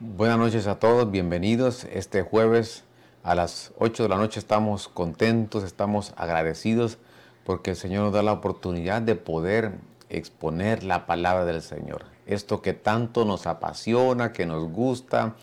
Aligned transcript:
Buenas 0.00 0.38
noches 0.38 0.68
a 0.68 0.78
todos, 0.78 1.10
bienvenidos. 1.10 1.82
Este 1.92 2.22
jueves 2.22 2.84
a 3.24 3.34
las 3.34 3.72
8 3.80 4.04
de 4.04 4.08
la 4.08 4.16
noche 4.16 4.38
estamos 4.38 4.86
contentos, 4.86 5.64
estamos 5.64 6.14
agradecidos 6.16 6.98
porque 7.42 7.70
el 7.70 7.76
Señor 7.76 8.04
nos 8.04 8.12
da 8.12 8.22
la 8.22 8.32
oportunidad 8.32 9.02
de 9.02 9.16
poder 9.16 9.72
exponer 10.08 10.84
la 10.84 11.04
palabra 11.04 11.44
del 11.46 11.62
Señor. 11.62 12.04
Esto 12.26 12.62
que 12.62 12.74
tanto 12.74 13.24
nos 13.24 13.48
apasiona, 13.48 14.32
que 14.32 14.46
nos 14.46 14.70
gusta 14.70 15.34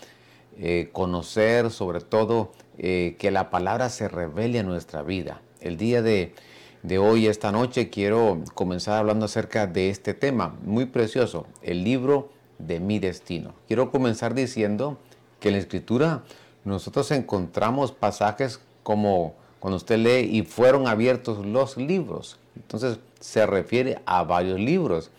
eh, 0.56 0.88
conocer, 0.90 1.70
sobre 1.70 2.00
todo 2.00 2.50
eh, 2.78 3.16
que 3.18 3.30
la 3.30 3.50
palabra 3.50 3.90
se 3.90 4.08
revele 4.08 4.60
en 4.60 4.66
nuestra 4.68 5.02
vida. 5.02 5.42
El 5.60 5.76
día 5.76 6.00
de, 6.00 6.34
de 6.82 6.96
hoy, 6.96 7.26
esta 7.26 7.52
noche, 7.52 7.90
quiero 7.90 8.42
comenzar 8.54 8.96
hablando 8.96 9.26
acerca 9.26 9.66
de 9.66 9.90
este 9.90 10.14
tema 10.14 10.56
muy 10.62 10.86
precioso, 10.86 11.46
el 11.60 11.84
libro 11.84 12.30
de 12.58 12.80
mi 12.80 12.98
destino. 12.98 13.54
Quiero 13.66 13.90
comenzar 13.90 14.34
diciendo 14.34 14.98
que 15.40 15.48
en 15.48 15.54
la 15.54 15.60
escritura 15.60 16.22
nosotros 16.64 17.10
encontramos 17.10 17.92
pasajes 17.92 18.60
como 18.82 19.34
cuando 19.60 19.76
usted 19.76 19.98
lee 19.98 20.36
y 20.36 20.42
fueron 20.42 20.86
abiertos 20.86 21.44
los 21.44 21.76
libros. 21.76 22.38
Entonces 22.56 22.98
se 23.20 23.46
refiere 23.46 23.98
a 24.06 24.22
varios 24.22 24.58
libros. 24.58 25.10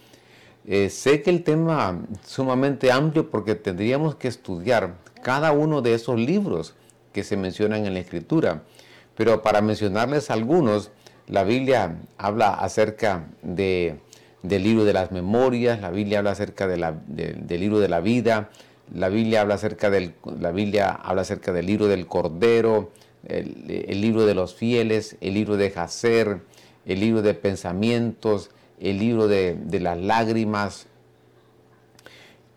Eh, 0.65 0.89
sé 0.89 1.21
que 1.21 1.29
el 1.29 1.43
tema 1.43 2.01
es 2.11 2.29
sumamente 2.29 2.91
amplio 2.91 3.29
porque 3.29 3.55
tendríamos 3.55 4.15
que 4.15 4.27
estudiar 4.27 4.95
cada 5.23 5.51
uno 5.51 5.81
de 5.81 5.93
esos 5.93 6.19
libros 6.19 6.75
que 7.13 7.23
se 7.23 7.37
mencionan 7.37 7.85
en 7.85 7.93
la 7.93 7.99
escritura. 7.99 8.63
Pero 9.15 9.41
para 9.41 9.61
mencionarles 9.61 10.29
algunos, 10.29 10.91
la 11.27 11.43
Biblia 11.43 11.97
habla 12.17 12.53
acerca 12.53 13.27
de 13.41 13.99
del 14.43 14.63
libro 14.63 14.85
de 14.85 14.93
las 14.93 15.11
memorias, 15.11 15.81
la 15.81 15.91
Biblia 15.91 16.19
habla 16.19 16.31
acerca 16.31 16.67
del 16.67 16.83
libro 17.47 17.79
de 17.79 17.87
la 17.87 17.99
vida, 17.99 18.49
la 18.93 19.09
Biblia 19.09 19.41
habla 19.41 19.55
acerca 19.55 19.89
del, 19.89 20.13
la 20.39 20.51
Biblia 20.51 20.89
habla 20.89 21.23
acerca 21.23 21.51
del 21.51 21.65
libro 21.65 21.87
del 21.87 22.07
Cordero, 22.07 22.91
el, 23.25 24.01
libro 24.01 24.25
de 24.25 24.33
los 24.33 24.55
fieles, 24.55 25.17
el 25.19 25.33
libro 25.33 25.57
de 25.57 25.69
Jacer, 25.71 26.41
el 26.85 26.99
libro 26.99 27.21
de 27.21 27.33
pensamientos, 27.33 28.51
el 28.79 28.99
libro 28.99 29.27
de, 29.27 29.55
de 29.55 29.79
las 29.79 29.97
lágrimas, 29.97 30.87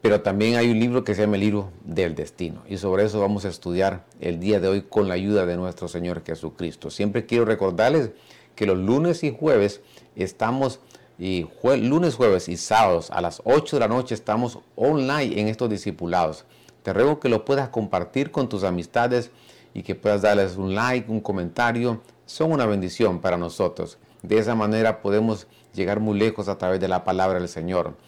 pero 0.02 0.22
también 0.22 0.56
hay 0.56 0.70
un 0.70 0.78
libro 0.78 1.04
que 1.04 1.14
se 1.14 1.22
llama 1.22 1.36
el 1.36 1.42
libro 1.42 1.70
del 1.84 2.14
destino. 2.14 2.62
Y 2.68 2.78
sobre 2.78 3.04
eso 3.04 3.20
vamos 3.20 3.44
a 3.44 3.48
estudiar 3.48 4.04
el 4.20 4.40
día 4.40 4.60
de 4.60 4.68
hoy 4.68 4.82
con 4.82 5.08
la 5.08 5.14
ayuda 5.14 5.44
de 5.44 5.56
nuestro 5.56 5.88
Señor 5.88 6.22
Jesucristo. 6.24 6.90
Siempre 6.90 7.26
quiero 7.26 7.44
recordarles 7.44 8.10
que 8.54 8.66
los 8.66 8.78
lunes 8.78 9.24
y 9.24 9.34
jueves 9.34 9.80
estamos 10.16 10.80
y 11.20 11.46
lunes, 11.62 12.14
jueves 12.14 12.48
y 12.48 12.56
sábados 12.56 13.10
a 13.10 13.20
las 13.20 13.42
8 13.44 13.76
de 13.76 13.80
la 13.80 13.88
noche 13.88 14.14
estamos 14.14 14.58
online 14.74 15.38
en 15.38 15.48
estos 15.48 15.68
discipulados. 15.68 16.46
Te 16.82 16.94
ruego 16.94 17.20
que 17.20 17.28
lo 17.28 17.44
puedas 17.44 17.68
compartir 17.68 18.30
con 18.30 18.48
tus 18.48 18.64
amistades 18.64 19.30
y 19.74 19.82
que 19.82 19.94
puedas 19.94 20.22
darles 20.22 20.56
un 20.56 20.74
like, 20.74 21.12
un 21.12 21.20
comentario. 21.20 22.00
Son 22.24 22.50
una 22.52 22.64
bendición 22.64 23.20
para 23.20 23.36
nosotros. 23.36 23.98
De 24.22 24.38
esa 24.38 24.54
manera 24.54 25.02
podemos 25.02 25.46
llegar 25.74 26.00
muy 26.00 26.18
lejos 26.18 26.48
a 26.48 26.56
través 26.56 26.80
de 26.80 26.88
la 26.88 27.04
palabra 27.04 27.38
del 27.38 27.50
Señor. 27.50 27.98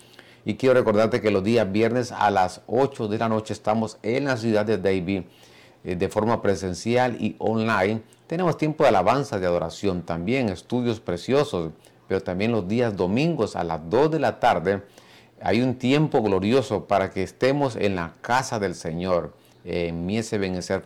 Y 0.46 0.54
quiero 0.54 0.74
recordarte 0.74 1.20
que 1.20 1.30
los 1.30 1.44
días 1.44 1.70
viernes 1.70 2.12
a 2.12 2.30
las 2.30 2.62
8 2.66 3.08
de 3.08 3.18
la 3.18 3.28
noche 3.28 3.52
estamos 3.52 3.98
en 4.02 4.24
la 4.24 4.38
ciudad 4.38 4.64
de 4.64 4.78
David 4.78 5.24
eh, 5.84 5.96
de 5.96 6.08
forma 6.08 6.40
presencial 6.40 7.18
y 7.20 7.36
online. 7.38 8.00
Tenemos 8.26 8.56
tiempo 8.56 8.84
de 8.84 8.88
alabanza, 8.88 9.38
de 9.38 9.44
adoración, 9.44 10.00
también 10.00 10.48
estudios 10.48 10.98
preciosos 10.98 11.72
pero 12.12 12.22
también 12.22 12.52
los 12.52 12.68
días 12.68 12.94
domingos 12.94 13.56
a 13.56 13.64
las 13.64 13.88
2 13.88 14.10
de 14.10 14.18
la 14.18 14.38
tarde 14.38 14.82
hay 15.40 15.62
un 15.62 15.76
tiempo 15.76 16.20
glorioso 16.20 16.84
para 16.84 17.08
que 17.08 17.22
estemos 17.22 17.74
en 17.74 17.96
la 17.96 18.12
casa 18.20 18.58
del 18.58 18.74
Señor, 18.74 19.32
en 19.64 20.04
Miese 20.04 20.36
Benecer. 20.36 20.84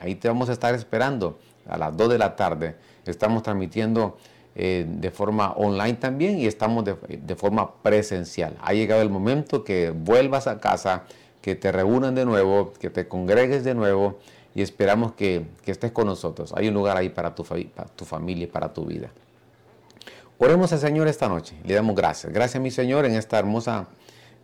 Ahí 0.00 0.14
te 0.14 0.26
vamos 0.26 0.48
a 0.48 0.52
estar 0.52 0.74
esperando 0.74 1.38
a 1.68 1.76
las 1.76 1.94
2 1.94 2.08
de 2.08 2.16
la 2.16 2.34
tarde. 2.34 2.76
Estamos 3.04 3.42
transmitiendo 3.42 4.16
eh, 4.54 4.86
de 4.88 5.10
forma 5.10 5.52
online 5.52 5.98
también 5.98 6.38
y 6.38 6.46
estamos 6.46 6.82
de, 6.82 7.36
forma 7.36 7.74
presencial. 7.82 8.56
Ha 8.62 8.72
llegado 8.72 9.02
el 9.02 9.10
momento 9.10 9.64
que 9.64 9.90
vuelvas 9.90 10.46
a 10.46 10.60
casa, 10.60 11.02
que 11.42 11.56
te 11.56 11.70
reúnan 11.72 12.14
de 12.14 12.24
nuevo, 12.24 12.72
que 12.72 12.88
te 12.88 13.06
congregues 13.06 13.64
de 13.64 13.74
nuevo 13.74 14.16
y 14.54 14.62
esperamos 14.62 15.12
que, 15.12 15.44
estés 15.66 15.92
con 15.92 16.06
nosotros. 16.06 16.54
Hay 16.56 16.68
un 16.68 16.74
lugar 16.74 16.96
ahí 16.96 17.10
para 17.10 17.34
tu 17.34 17.44
familia 17.44 18.44
y 18.44 18.46
para 18.46 18.72
tu 18.72 18.86
vida. 18.86 19.10
Oremos 20.40 20.72
al 20.72 20.78
Señor 20.78 21.08
esta 21.08 21.28
noche. 21.28 21.56
Le 21.64 21.74
damos 21.74 21.96
gracias. 21.96 22.32
Gracias, 22.32 22.62
mi 22.62 22.70
Señor, 22.70 23.04
en 23.04 23.16
esta 23.16 23.40
hermosa 23.40 23.88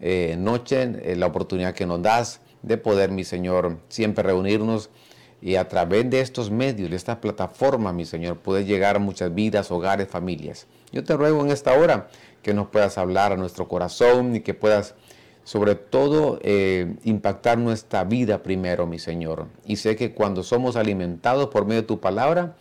eh, 0.00 0.34
noche, 0.36 0.90
eh, 1.04 1.14
la 1.14 1.26
oportunidad 1.26 1.72
que 1.72 1.86
nos 1.86 2.02
das 2.02 2.40
de 2.62 2.76
poder, 2.78 3.12
mi 3.12 3.22
Señor, 3.22 3.78
siempre 3.88 4.24
reunirnos 4.24 4.90
y 5.40 5.54
a 5.54 5.68
través 5.68 6.10
de 6.10 6.20
estos 6.20 6.50
medios, 6.50 6.90
de 6.90 6.96
esta 6.96 7.20
plataforma, 7.20 7.92
mi 7.92 8.04
Señor, 8.06 8.38
poder 8.38 8.64
llegar 8.64 8.96
a 8.96 8.98
muchas 8.98 9.32
vidas, 9.32 9.70
hogares, 9.70 10.08
familias. 10.08 10.66
Yo 10.90 11.04
te 11.04 11.16
ruego 11.16 11.44
en 11.44 11.52
esta 11.52 11.72
hora 11.78 12.08
que 12.42 12.54
nos 12.54 12.66
puedas 12.70 12.98
hablar 12.98 13.30
a 13.30 13.36
nuestro 13.36 13.68
corazón 13.68 14.34
y 14.34 14.40
que 14.40 14.52
puedas, 14.52 14.96
sobre 15.44 15.76
todo, 15.76 16.40
eh, 16.42 16.96
impactar 17.04 17.56
nuestra 17.58 18.02
vida 18.02 18.42
primero, 18.42 18.88
mi 18.88 18.98
Señor. 18.98 19.46
Y 19.64 19.76
sé 19.76 19.94
que 19.94 20.12
cuando 20.12 20.42
somos 20.42 20.74
alimentados 20.74 21.50
por 21.50 21.66
medio 21.66 21.82
de 21.82 21.86
tu 21.86 22.00
palabra, 22.00 22.56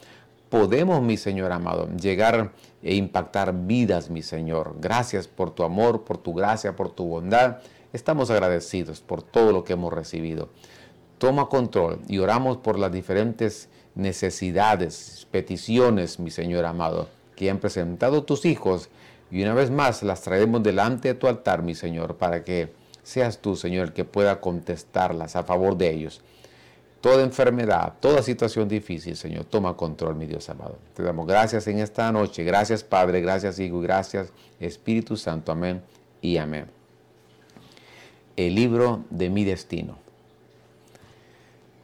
podemos, 0.49 1.01
mi 1.01 1.17
Señor 1.17 1.51
amado, 1.51 1.89
llegar 1.99 2.51
e 2.83 2.95
impactar 2.95 3.53
vidas, 3.65 4.09
mi 4.09 4.21
Señor. 4.21 4.75
Gracias 4.79 5.27
por 5.27 5.51
tu 5.51 5.63
amor, 5.63 6.03
por 6.03 6.17
tu 6.17 6.33
gracia, 6.33 6.75
por 6.75 6.91
tu 6.91 7.05
bondad. 7.05 7.57
Estamos 7.93 8.29
agradecidos 8.29 9.01
por 9.01 9.23
todo 9.23 9.51
lo 9.51 9.63
que 9.63 9.73
hemos 9.73 9.93
recibido. 9.93 10.49
Toma 11.17 11.47
control 11.47 12.01
y 12.07 12.19
oramos 12.19 12.57
por 12.57 12.77
las 12.77 12.91
diferentes 12.91 13.69
necesidades, 13.95 15.27
peticiones, 15.31 16.19
mi 16.19 16.29
Señor 16.29 16.65
amado, 16.65 17.07
que 17.35 17.49
han 17.49 17.59
presentado 17.59 18.23
tus 18.23 18.45
hijos 18.45 18.89
y 19.31 19.41
una 19.41 19.53
vez 19.53 19.71
más 19.71 20.03
las 20.03 20.21
traemos 20.21 20.61
delante 20.61 21.09
de 21.09 21.13
tu 21.13 21.27
altar, 21.27 21.63
mi 21.63 21.75
Señor, 21.75 22.17
para 22.17 22.43
que 22.43 22.73
seas 23.03 23.39
tú, 23.39 23.55
Señor, 23.55 23.87
el 23.87 23.93
que 23.93 24.05
pueda 24.05 24.41
contestarlas 24.41 25.35
a 25.35 25.43
favor 25.43 25.77
de 25.77 25.91
ellos 25.91 26.21
toda 27.03 27.21
enfermedad, 27.21 27.95
toda 27.99 28.23
situación 28.23 28.69
difícil, 28.69 29.17
Señor, 29.17 29.43
toma 29.43 29.75
control, 29.75 30.15
mi 30.15 30.25
Dios 30.25 30.47
amado. 30.47 30.77
Te 30.93 31.03
damos 31.03 31.27
gracias 31.27 31.67
en 31.67 31.79
esta 31.79 32.09
noche. 32.13 32.45
Gracias, 32.45 32.81
Padre. 32.81 33.19
Gracias, 33.19 33.59
Hijo. 33.59 33.81
Gracias, 33.81 34.31
Espíritu 34.57 35.17
Santo. 35.17 35.51
Amén 35.51 35.81
y 36.21 36.37
amén. 36.37 36.67
El 38.37 38.55
libro 38.55 39.03
de 39.09 39.29
mi 39.29 39.43
destino. 39.43 39.97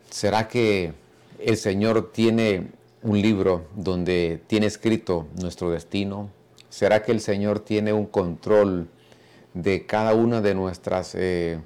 ¿Será 0.09 0.47
que 0.47 0.94
el 1.38 1.57
Señor 1.57 2.13
tiene 2.13 2.68
un 3.03 3.22
libro 3.22 3.66
donde 3.75 4.41
tiene 4.47 4.68
escrito 4.68 5.28
nuestro 5.41 5.69
destino? 5.69 6.30
¿Será 6.69 7.03
que 7.03 7.12
el 7.12 7.19
Señor 7.19 7.59
tiene 7.59 7.91
un 7.91 8.06
control 8.06 8.88
de 9.53 9.86
cada 9.86 10.13
una 10.13 10.40
de 10.40 10.56
nuestras 10.56 11.13
eh, 11.16 11.59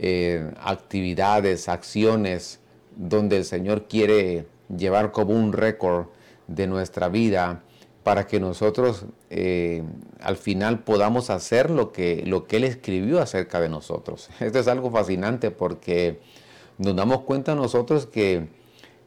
eh, 0.00 0.50
actividades, 0.60 1.68
acciones, 1.68 2.58
donde 2.96 3.36
el 3.36 3.44
Señor 3.44 3.88
quiere 3.88 4.46
llevar 4.74 5.12
como 5.12 5.34
un 5.34 5.52
récord 5.52 6.06
de 6.46 6.66
nuestra 6.66 7.08
vida 7.08 7.62
para 8.02 8.26
que 8.26 8.38
nosotros 8.38 9.06
eh, 9.30 9.82
al 10.20 10.36
final 10.36 10.84
podamos 10.84 11.30
hacer 11.30 11.70
lo 11.70 11.90
que, 11.90 12.22
lo 12.26 12.46
que 12.46 12.58
Él 12.58 12.64
escribió 12.64 13.20
acerca 13.20 13.60
de 13.60 13.68
nosotros. 13.68 14.28
Esto 14.40 14.58
es 14.58 14.68
algo 14.68 14.90
fascinante 14.90 15.50
porque 15.50 16.20
nos 16.78 16.94
damos 16.94 17.22
cuenta 17.22 17.54
nosotros 17.54 18.06
que, 18.06 18.48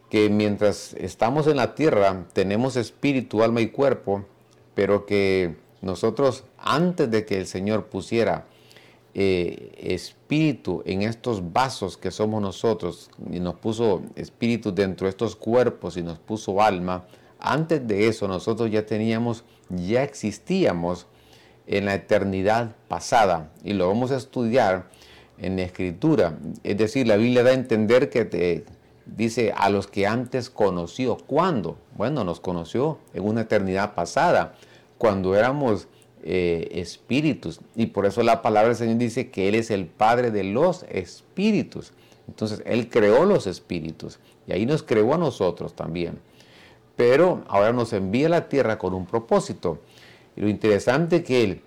que 0.09 0.30
mientras 0.30 0.94
estamos 0.96 1.48
en 1.48 1.58
la 1.58 1.75
tierra 1.75 2.25
tenemos 2.34 2.75
espíritu, 2.75 3.44
alma 3.44 3.62
y 3.62 3.68
cuerpo, 3.68 4.25
pero 4.74 5.06
que 5.06 5.56
nosotros 5.81 6.44
antes 6.58 7.09
de 7.12 7.25
que 7.25 7.38
el 7.38 7.46
Señor 7.46 7.86
pusiera 7.86 8.45
eh, 9.19 9.72
espíritu 9.80 10.84
en 10.86 11.02
estos 11.02 11.52
vasos 11.52 11.98
que 11.98 12.12
somos 12.12 12.40
nosotros 12.40 13.10
y 13.31 13.40
nos 13.40 13.56
puso 13.56 14.04
espíritu 14.16 14.72
dentro 14.72 15.06
de 15.06 15.10
estos 15.10 15.36
cuerpos 15.36 15.98
y 15.98 16.04
nos 16.04 16.19
puso 16.19 16.62
alma, 16.62 17.08
antes 17.40 17.88
de 17.88 18.08
eso 18.08 18.28
nosotros 18.28 18.69
ya 18.69 18.86
teníamos, 18.86 19.44
ya 19.69 20.04
existíamos 20.04 21.08
en 21.66 21.86
la 21.86 21.96
eternidad 21.96 22.75
pasada 22.88 23.52
y 23.64 23.74
lo 23.74 23.88
vamos 23.88 24.12
a 24.12 24.18
estudiar 24.18 24.88
en 25.40 25.56
la 25.56 25.63
escritura. 25.63 26.38
Es 26.63 26.78
decir, 26.78 27.08
la 27.08 27.18
Biblia 27.18 27.42
da 27.42 27.50
a 27.50 27.56
entender 27.56 28.12
que 28.12 28.24
te 28.24 28.66
dice 29.08 29.52
a 29.58 29.72
los 29.72 29.88
que 29.88 30.06
antes 30.06 30.52
conoció. 30.52 31.18
¿Cuándo? 31.18 31.80
Bueno, 31.96 32.24
nos 32.24 32.40
conoció 32.40 33.00
en 33.16 33.25
una 33.25 33.42
eternidad 33.42 33.96
pasada, 33.96 34.54
cuando 35.00 35.36
éramos 35.36 35.88
eh, 36.24 36.69
espíritus. 36.74 37.60
Y 37.75 37.88
por 37.88 38.06
eso 38.06 38.24
la 38.24 38.42
palabra 38.42 38.69
del 38.69 38.78
Señor 38.78 38.98
dice 38.98 39.30
que 39.30 39.48
Él 39.48 39.56
es 39.56 39.72
el 39.72 39.86
Padre 39.86 40.31
de 40.31 40.44
los 40.44 40.84
espíritus. 40.90 41.94
Entonces 42.28 42.62
Él 42.66 42.90
creó 42.90 43.25
los 43.25 43.48
espíritus 43.48 44.19
y 44.48 44.54
ahí 44.54 44.66
nos 44.66 44.84
creó 44.84 45.14
a 45.14 45.18
nosotros 45.18 45.74
también. 45.74 46.19
Pero 46.96 47.44
ahora 47.48 47.74
nos 47.74 47.94
envía 47.94 48.28
a 48.28 48.31
la 48.31 48.50
tierra 48.50 48.78
con 48.78 48.94
un 48.94 49.06
propósito. 49.06 49.80
Y 50.36 50.42
lo 50.42 50.50
interesante 50.50 51.24
que 51.24 51.44
Él, 51.44 51.62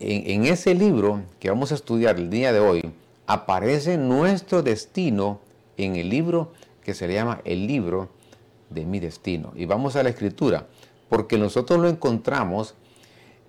en, 0.00 0.46
ese 0.46 0.74
libro 0.74 1.22
que 1.38 1.50
vamos 1.50 1.72
a 1.72 1.74
estudiar 1.74 2.16
el 2.16 2.30
día 2.30 2.52
de 2.52 2.60
hoy, 2.60 2.82
aparece 3.26 3.98
nuestro 3.98 4.62
destino 4.62 5.40
en 5.76 5.96
el 5.96 6.08
libro 6.08 6.52
que 6.82 6.94
se 6.94 7.12
llama 7.12 7.40
el 7.44 7.66
libro 7.66 8.08
de 8.70 8.84
mi 8.84 9.00
destino. 9.00 9.52
Y 9.56 9.66
vamos 9.66 9.96
a 9.96 10.02
la 10.02 10.10
escritura, 10.10 10.66
porque 11.08 11.36
nosotros 11.36 11.80
lo 11.80 11.88
encontramos, 11.88 12.74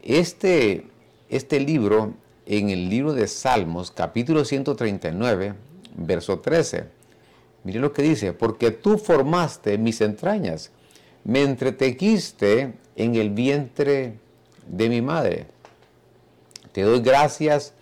este, 0.07 0.85
este 1.27 1.59
libro, 1.59 2.13
en 2.45 2.69
el 2.69 2.89
libro 2.89 3.11
de 3.11 3.27
Salmos, 3.27 3.91
capítulo 3.91 4.45
139, 4.45 5.53
verso 5.97 6.39
13. 6.39 6.85
Mire 7.65 7.79
lo 7.81 7.91
que 7.91 8.03
dice, 8.03 8.31
porque 8.31 8.71
tú 8.71 8.97
formaste 8.97 9.77
mis 9.77 9.99
entrañas, 9.99 10.71
me 11.25 11.41
entretejiste 11.41 12.73
en 12.95 13.15
el 13.15 13.31
vientre 13.31 14.13
de 14.65 14.87
mi 14.87 15.01
madre. 15.01 15.47
Te 16.71 16.83
doy 16.83 17.01
gracias 17.01 17.73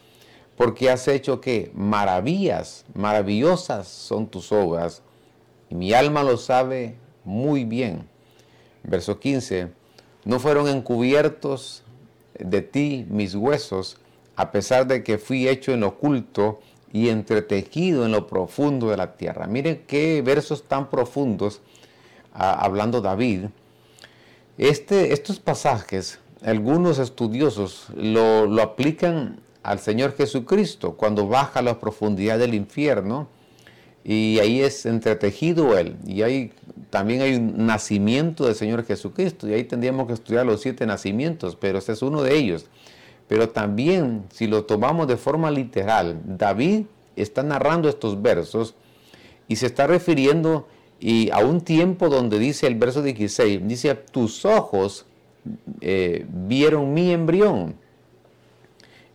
porque 0.57 0.89
has 0.89 1.07
hecho 1.07 1.39
que 1.39 1.72
maravillas, 1.75 2.86
maravillosas 2.95 3.88
son 3.88 4.25
tus 4.25 4.51
obras, 4.51 5.04
y 5.69 5.75
mi 5.75 5.94
alma 5.94 6.24
lo 6.24 6.38
sabe 6.38 6.95
muy 7.24 7.66
bien. 7.66 8.07
Verso 8.81 9.19
15, 9.19 9.68
no 10.24 10.39
fueron 10.39 10.68
encubiertos 10.68 11.85
de 12.40 12.62
ti 12.62 13.06
mis 13.10 13.36
huesos, 13.36 13.98
a 14.36 14.52
pesar 14.52 14.88
de 14.88 15.04
que 15.04 15.18
fui 15.18 15.48
hecho 15.48 15.72
en 15.72 15.84
oculto 15.84 16.60
y 16.92 17.10
entretejido 17.10 18.06
en 18.06 18.12
lo 18.12 18.28
profundo 18.28 18.90
de 18.90 18.98
la 18.98 19.16
tierra. 19.18 19.48
Miren 19.48 19.84
qué 19.88 20.22
versos 20.22 20.64
tan 20.64 20.90
profundos, 20.90 21.62
ah, 22.34 22.54
hablando 22.54 23.02
David. 23.02 23.46
Este, 24.58 25.14
estos 25.14 25.40
pasajes, 25.40 26.20
algunos 26.44 27.00
estudiosos 27.00 27.88
lo, 27.96 28.46
lo 28.46 28.62
aplican 28.62 29.40
al 29.64 29.80
Señor 29.80 30.16
Jesucristo 30.16 30.94
cuando 30.94 31.28
baja 31.28 31.60
a 31.60 31.64
la 31.64 31.80
profundidad 31.80 32.40
del 32.40 32.54
infierno 32.54 33.28
y 34.07 34.38
ahí 34.38 34.62
es 34.62 34.86
entretejido 34.86 35.75
Él. 35.78 35.98
Y 36.06 36.22
ahí 36.22 36.52
también 36.92 37.22
hay 37.22 37.36
un 37.36 37.66
nacimiento 37.66 38.46
del 38.46 38.54
Señor 38.54 38.86
Jesucristo 38.86 39.50
y 39.50 39.54
ahí 39.54 39.63
tendríamos 39.63 40.06
que 40.06 40.13
estudiar 40.13 40.46
los 40.46 40.62
siete 40.62 40.86
nacimientos, 40.86 41.56
pero 41.56 41.80
este 41.80 41.94
es 41.94 42.04
uno 42.04 42.22
de 42.22 42.38
ellos. 42.38 42.68
Pero 43.28 43.50
también, 43.50 44.25
si 44.31 44.46
lo 44.46 44.66
tomamos 44.66 45.07
de 45.07 45.18
forma 45.18 45.50
literal, 45.50 46.22
David 46.24 46.84
está 47.16 47.42
narrando 47.42 47.90
estos 47.90 48.22
versos 48.22 48.75
y 49.48 49.56
se 49.56 49.66
está 49.66 49.88
refiriendo 49.88 50.68
y 51.00 51.31
a 51.31 51.40
un 51.40 51.62
tiempo 51.62 52.08
donde 52.08 52.38
dice 52.38 52.68
el 52.68 52.75
verso 52.75 53.01
16, 53.01 53.68
dice, 53.68 53.96
tus 53.96 54.46
ojos 54.46 55.08
eh, 55.81 56.28
vieron 56.30 56.94
mi 56.94 57.12
embrión. 57.12 57.75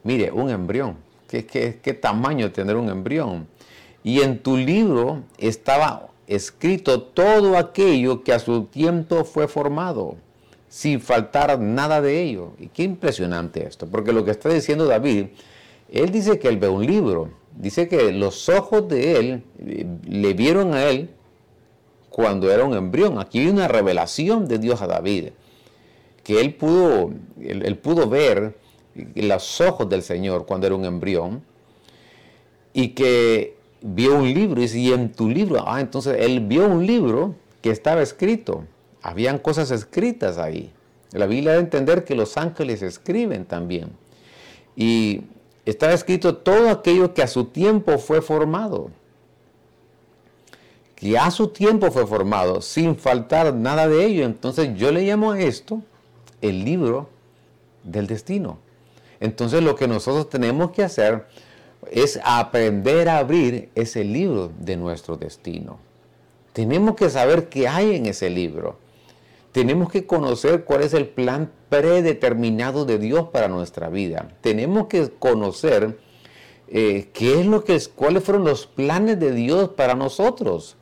Mire, 0.03 0.33
un 0.33 0.51
embrión. 0.51 0.97
¿Qué, 1.29 1.47
qué, 1.47 1.79
qué 1.81 1.95
tamaño 1.95 2.51
tener 2.51 2.75
un 2.75 2.89
embrión? 2.89 3.47
Y 4.03 4.21
en 4.21 4.39
tu 4.43 4.57
libro 4.57 5.23
estaba 5.39 6.09
escrito 6.27 7.03
todo 7.03 7.59
aquello 7.59 8.23
que 8.23 8.33
a 8.33 8.39
su 8.39 8.65
tiempo 8.65 9.25
fue 9.25 9.49
formado, 9.49 10.17
sin 10.69 11.01
faltar 11.01 11.59
nada 11.59 12.01
de 12.01 12.23
ello. 12.23 12.53
Y 12.59 12.69
qué 12.69 12.85
impresionante 12.85 13.67
esto, 13.67 13.87
porque 13.87 14.13
lo 14.13 14.25
que 14.25 14.31
está 14.31 14.49
diciendo 14.49 14.87
David, 14.87 15.27
él 15.93 16.11
dice 16.13 16.39
que 16.39 16.49
él 16.49 16.57
ve 16.57 16.69
un 16.69 16.87
libro, 16.87 17.31
dice 17.57 17.89
que 17.89 18.13
los 18.13 18.49
ojos 18.49 18.89
de 18.89 19.19
él 19.19 19.43
eh, 19.59 19.87
le 20.09 20.35
vieron 20.35 20.73
a 20.75 20.85
él 20.85 21.11
cuando 22.09 22.51
era 22.51 22.65
un 22.65 22.75
embrión. 22.75 23.19
Aquí 23.19 23.41
hay 23.41 23.49
una 23.49 23.69
revelación 23.69 24.47
de 24.47 24.59
Dios 24.59 24.81
a 24.83 24.87
David, 24.87 25.31
que 26.23 26.41
él 26.41 26.55
pudo, 26.55 27.11
él 27.41 27.77
pudo 27.79 28.09
ver 28.09 28.57
los 29.15 29.61
ojos 29.61 29.89
del 29.89 30.03
Señor 30.03 30.47
cuando 30.47 30.67
era 30.67 30.77
un 30.77 30.85
embrión 30.85 31.43
y 32.73 32.89
que 32.89 33.60
vio 33.83 34.17
un 34.17 34.33
libro 34.33 34.63
y 34.63 34.93
en 34.93 35.13
tu 35.13 35.29
libro, 35.29 35.65
ah, 35.67 35.81
entonces 35.81 36.17
él 36.21 36.41
vio 36.41 36.67
un 36.67 36.87
libro 36.87 37.35
que 37.63 37.71
estaba 37.71 38.03
escrito, 38.03 38.65
habían 39.03 39.39
cosas 39.39 39.71
escritas 39.71 40.39
ahí. 40.39 40.73
La 41.13 41.27
Biblia 41.27 41.53
debe 41.53 41.65
entender 41.65 42.05
que 42.05 42.15
los 42.15 42.37
ángeles 42.37 42.83
escriben 42.83 43.45
también. 43.45 43.91
Y 44.77 45.23
estaba 45.65 45.93
escrito 45.93 46.37
todo 46.37 46.71
aquello 46.71 47.15
que 47.15 47.23
a 47.23 47.27
su 47.27 47.47
tiempo 47.47 47.99
fue 47.99 48.23
formado. 48.23 48.91
Que 50.95 51.19
a 51.19 51.31
su 51.31 51.49
tiempo 51.49 51.91
fue 51.91 52.07
formado, 52.07 52.61
sin 52.61 52.95
faltar 52.97 53.55
nada 53.55 53.89
de 53.89 54.05
ello. 54.05 54.25
Entonces 54.25 54.77
yo 54.77 54.93
le 54.93 55.03
llamo 55.03 55.33
a 55.33 55.41
esto 55.41 55.83
el 56.41 56.65
libro 56.65 57.09
del 57.83 58.07
destino. 58.07 58.59
Entonces 59.19 59.63
lo 59.63 59.75
que 59.75 59.89
nosotros 59.89 60.29
tenemos 60.29 60.71
que 60.71 60.85
hacer 60.85 61.27
es 61.91 62.21
aprender 62.25 63.09
a 63.09 63.19
abrir 63.19 63.71
ese 63.75 64.05
libro 64.05 64.51
de 64.59 64.77
nuestro 64.77 65.17
destino. 65.17 65.79
Tenemos 66.53 66.97
que 66.97 67.11
saber 67.11 67.49
qué 67.49 67.69
hay 67.69 67.95
en 67.97 68.07
ese 68.07 68.31
libro. 68.31 68.79
Tenemos 69.53 69.91
que 69.91 70.07
conocer 70.07 70.65
cuál 70.65 70.83
es 70.83 70.95
el 70.95 71.09
plan 71.09 71.51
predeterminado 71.69 72.85
de 72.85 72.99
Dios 72.99 73.29
para 73.29 73.49
nuestra 73.49 73.89
vida. 73.89 74.29
Tenemos 74.41 74.87
que 74.87 75.11
conocer 75.11 75.99
eh, 76.69 77.09
qué 77.13 77.41
es 77.41 77.47
lo 77.47 77.65
que 77.65 77.75
es, 77.75 77.89
cuáles 77.89 78.23
fueron 78.23 78.45
los 78.45 78.67
planes 78.67 79.19
de 79.19 79.33
Dios 79.33 79.71
para 79.71 79.95
nosotros. 79.95 80.77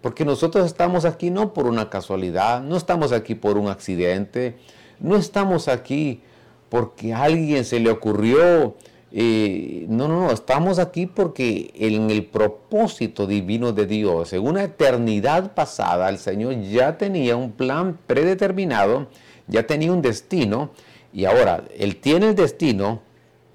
Porque 0.00 0.24
nosotros 0.24 0.66
estamos 0.66 1.04
aquí 1.04 1.30
no 1.30 1.52
por 1.52 1.66
una 1.66 1.90
casualidad, 1.90 2.62
no 2.62 2.76
estamos 2.76 3.12
aquí 3.12 3.34
por 3.34 3.58
un 3.58 3.68
accidente, 3.68 4.56
no 5.00 5.16
estamos 5.16 5.68
aquí 5.68 6.22
porque 6.68 7.12
a 7.12 7.24
alguien 7.24 7.64
se 7.64 7.80
le 7.80 7.90
ocurrió 7.90 8.74
eh, 9.10 9.86
no, 9.88 10.06
no, 10.06 10.26
no, 10.26 10.30
estamos 10.30 10.78
aquí 10.78 11.06
porque 11.06 11.70
en 11.74 12.10
el 12.10 12.26
propósito 12.26 13.26
divino 13.26 13.72
de 13.72 13.86
Dios, 13.86 14.32
en 14.34 14.46
una 14.46 14.64
eternidad 14.64 15.54
pasada, 15.54 16.10
el 16.10 16.18
Señor 16.18 16.60
ya 16.60 16.98
tenía 16.98 17.36
un 17.36 17.52
plan 17.52 17.98
predeterminado, 18.06 19.06
ya 19.46 19.66
tenía 19.66 19.92
un 19.92 20.02
destino, 20.02 20.70
y 21.12 21.24
ahora 21.24 21.64
Él 21.78 21.96
tiene 21.96 22.28
el 22.28 22.34
destino, 22.34 23.00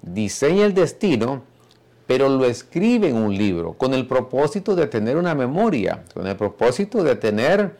diseña 0.02 0.64
el 0.64 0.74
destino, 0.74 1.42
pero 2.06 2.28
lo 2.28 2.44
escribe 2.44 3.08
en 3.08 3.16
un 3.16 3.36
libro, 3.36 3.74
con 3.74 3.94
el 3.94 4.06
propósito 4.06 4.74
de 4.74 4.88
tener 4.88 5.16
una 5.16 5.36
memoria, 5.36 6.02
con 6.12 6.26
el 6.26 6.36
propósito 6.36 7.04
de 7.04 7.14
tener 7.14 7.76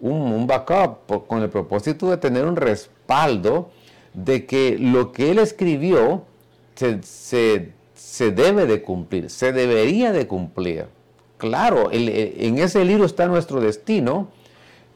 un, 0.00 0.12
un 0.12 0.46
backup, 0.46 1.26
con 1.26 1.42
el 1.42 1.48
propósito 1.48 2.10
de 2.10 2.18
tener 2.18 2.44
un 2.44 2.56
respaldo 2.56 3.70
de 4.12 4.44
que 4.44 4.76
lo 4.78 5.10
que 5.10 5.30
Él 5.30 5.38
escribió, 5.38 6.24
se, 6.74 8.30
debe 8.30 8.66
de 8.66 8.82
cumplir, 8.82 9.30
se 9.30 9.52
debería 9.52 10.12
de 10.12 10.26
cumplir. 10.26 10.86
Claro, 11.38 11.90
en 11.92 12.58
ese 12.58 12.84
libro 12.84 13.04
está 13.04 13.26
nuestro 13.26 13.60
destino, 13.60 14.28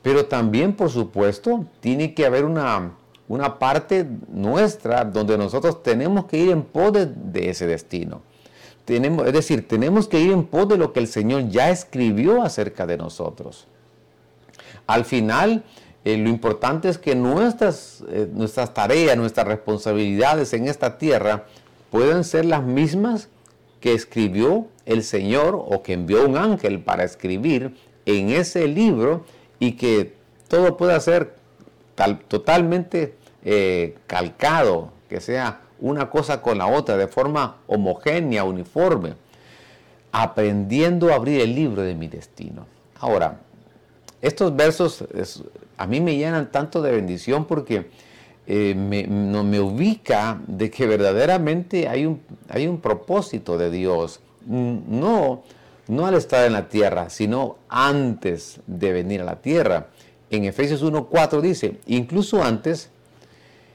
pero 0.02 0.26
también, 0.26 0.74
por 0.74 0.90
supuesto, 0.90 1.66
tiene 1.80 2.14
que 2.14 2.24
haber 2.24 2.44
una, 2.44 2.92
una 3.28 3.58
parte 3.58 4.06
nuestra 4.32 5.04
donde 5.04 5.36
nosotros 5.36 5.82
tenemos 5.82 6.24
que 6.24 6.38
ir 6.38 6.50
en 6.50 6.62
pos 6.62 6.92
de, 6.92 7.50
ese 7.50 7.66
destino. 7.66 8.22
Tenemos, 8.84 9.26
es 9.26 9.34
decir, 9.34 9.68
tenemos 9.68 10.08
que 10.08 10.18
ir 10.18 10.32
en 10.32 10.44
pos 10.44 10.66
de 10.68 10.78
lo 10.78 10.94
que 10.94 11.00
el 11.00 11.08
Señor 11.08 11.48
ya 11.50 11.68
escribió 11.68 12.42
acerca 12.42 12.86
de 12.86 12.96
nosotros. 12.96 13.66
Al 14.86 15.04
final, 15.04 15.62
eh, 16.04 16.16
lo 16.16 16.30
importante 16.30 16.88
es 16.88 16.96
que 16.96 17.14
nuestras, 17.14 18.02
eh, 18.08 18.26
nuestras 18.32 18.72
tareas, 18.72 19.14
nuestras 19.18 19.46
responsabilidades 19.46 20.54
en 20.54 20.66
esta 20.66 20.96
tierra 20.96 21.44
pueden 21.90 22.24
ser 22.24 22.44
las 22.44 22.62
mismas 22.62 23.28
que 23.80 23.92
escribió 23.92 24.66
el 24.86 25.04
Señor 25.04 25.54
o 25.54 25.82
que 25.82 25.92
envió 25.92 26.26
un 26.26 26.36
ángel 26.36 26.80
para 26.80 27.04
escribir 27.04 27.76
en 28.06 28.30
ese 28.30 28.66
libro 28.66 29.24
y 29.58 29.72
que 29.72 30.14
todo 30.48 30.76
pueda 30.76 30.98
ser 31.00 31.34
totalmente 32.28 33.14
eh, 33.44 33.96
calcado, 34.06 34.92
que 35.08 35.20
sea 35.20 35.60
una 35.80 36.10
cosa 36.10 36.42
con 36.42 36.58
la 36.58 36.66
otra 36.66 36.96
de 36.96 37.08
forma 37.08 37.58
homogénea, 37.66 38.44
uniforme, 38.44 39.14
aprendiendo 40.10 41.12
a 41.12 41.16
abrir 41.16 41.40
el 41.40 41.54
libro 41.54 41.82
de 41.82 41.94
mi 41.94 42.08
destino. 42.08 42.66
Ahora, 42.98 43.40
estos 44.22 44.54
versos 44.56 45.04
a 45.76 45.86
mí 45.86 46.00
me 46.00 46.16
llenan 46.16 46.50
tanto 46.50 46.82
de 46.82 46.90
bendición 46.92 47.44
porque 47.44 47.90
eh, 48.50 48.74
me, 48.74 49.06
no, 49.06 49.44
me 49.44 49.60
ubica 49.60 50.40
de 50.46 50.70
que 50.70 50.86
verdaderamente 50.86 51.86
hay 51.86 52.06
un, 52.06 52.22
hay 52.48 52.66
un 52.66 52.80
propósito 52.80 53.58
de 53.58 53.70
Dios. 53.70 54.20
No, 54.46 55.42
no 55.86 56.06
al 56.06 56.14
estar 56.14 56.46
en 56.46 56.54
la 56.54 56.66
tierra, 56.70 57.10
sino 57.10 57.58
antes 57.68 58.60
de 58.66 58.92
venir 58.92 59.20
a 59.20 59.24
la 59.24 59.42
tierra. 59.42 59.88
En 60.30 60.46
Efesios 60.46 60.82
1.4 60.82 61.42
dice, 61.42 61.76
incluso 61.86 62.42
antes, 62.42 62.88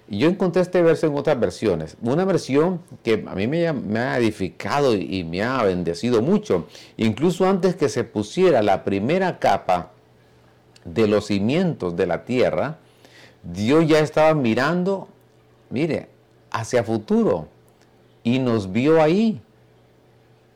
yo 0.10 0.27
encontré 0.27 0.63
este 0.63 0.82
verso 0.82 1.06
en 1.06 1.15
otras 1.15 1.39
versiones. 1.39 1.96
Una 2.01 2.25
versión 2.25 2.82
que 3.03 3.24
a 3.27 3.36
mí 3.36 3.46
me, 3.46 3.72
me, 3.74 4.00
ha 4.00 4.18
edificado 4.18 4.96
y 4.96 5.24
me 5.24 5.44
ha 5.44 5.62
bendecido 5.62 6.24
mucho. 6.24 6.68
Incluso 6.98 7.48
antes 7.48 7.75
que 7.75 7.89
se 7.89 8.03
pusiera 8.06 8.63
la 8.63 8.84
primera 8.84 9.38
capa 9.38 9.92
de 10.84 11.08
los 11.08 11.27
cimientos 11.27 11.96
de 11.96 12.08
la 12.08 12.25
tierra, 12.25 12.80
Dios 13.44 13.88
ya 13.88 14.00
estaba 14.00 14.34
mirando, 14.34 15.10
mire, 15.70 16.08
hacia 16.50 16.84
futuro 16.84 17.48
y 18.24 18.40
nos 18.40 18.72
vio 18.72 19.02
ahí. 19.02 19.42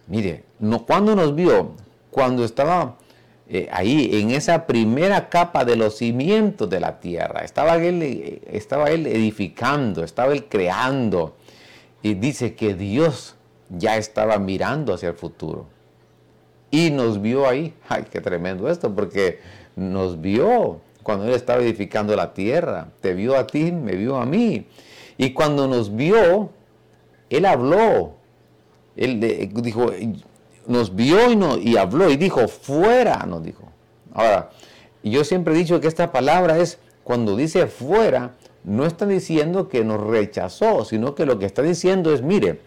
Mire, 0.08 0.44
no, 0.60 0.86
cuando 0.86 1.15
nos 1.15 1.36
vio, 1.36 1.74
cuando 2.12 2.46
estaba 2.46 2.96
eh, 3.50 3.67
ahí 3.72 4.10
en 4.13 4.32
esa 4.32 4.65
primera 4.65 5.27
capa 5.27 5.65
de 5.65 5.75
los 5.75 5.98
cimientos 5.98 6.70
de 6.70 6.79
la 6.79 7.00
tierra, 7.00 7.41
estaba 7.41 7.75
él, 7.75 8.01
eh, 8.01 8.41
estaba 8.48 8.89
él 8.89 9.06
edificando, 9.06 10.03
estaba 10.03 10.32
él 10.32 10.46
creando. 10.46 11.36
Y 12.01 12.13
dice 12.13 12.56
que 12.56 12.74
Dios 12.74 13.36
ya 13.70 13.98
estaba 13.98 14.38
mirando 14.39 14.94
hacia 14.94 15.10
el 15.10 15.15
futuro. 15.15 15.65
Y 16.72 16.91
nos 16.91 17.22
vio 17.22 17.48
ahí. 17.48 17.74
Ay, 17.89 18.06
qué 18.10 18.22
tremendo 18.22 18.70
esto, 18.70 18.94
porque 18.94 19.39
nos 19.75 20.22
vio 20.22 20.79
cuando 21.07 21.23
Él 21.23 21.35
estaba 21.35 21.61
edificando 21.61 22.13
la 22.17 22.33
tierra. 22.33 22.89
Te 22.99 23.13
vio 23.13 23.37
a 23.37 23.47
ti, 23.47 23.71
me 23.71 23.93
vio 23.93 24.17
a 24.17 24.25
mí. 24.25 24.67
Y 25.17 25.31
cuando 25.31 25.65
nos 25.65 25.95
vio, 25.95 26.49
Él 27.29 27.45
habló. 27.45 28.15
Él 28.97 29.17
dijo, 29.53 29.89
nos 30.65 30.93
vio 30.93 31.31
y, 31.31 31.37
no, 31.37 31.55
habló 31.79 32.09
y 32.09 32.17
dijo, 32.17 32.49
fuera, 32.49 33.25
nos 33.25 33.41
dijo. 33.41 33.63
Ahora, 34.13 34.49
yo 35.01 35.23
siempre 35.23 35.53
he 35.53 35.57
dicho 35.57 35.79
que 35.79 35.87
esta 35.87 36.11
palabra 36.11 36.57
es, 36.57 36.77
cuando 37.05 37.37
dice 37.37 37.67
fuera, 37.67 38.33
no 38.65 38.85
está 38.85 39.05
diciendo 39.05 39.69
que 39.69 39.85
nos 39.85 40.01
rechazó, 40.01 40.83
sino 40.83 41.15
que 41.15 41.25
lo 41.25 41.39
que 41.39 41.45
está 41.45 41.61
diciendo 41.61 42.13
es, 42.13 42.21
mire, 42.21 42.59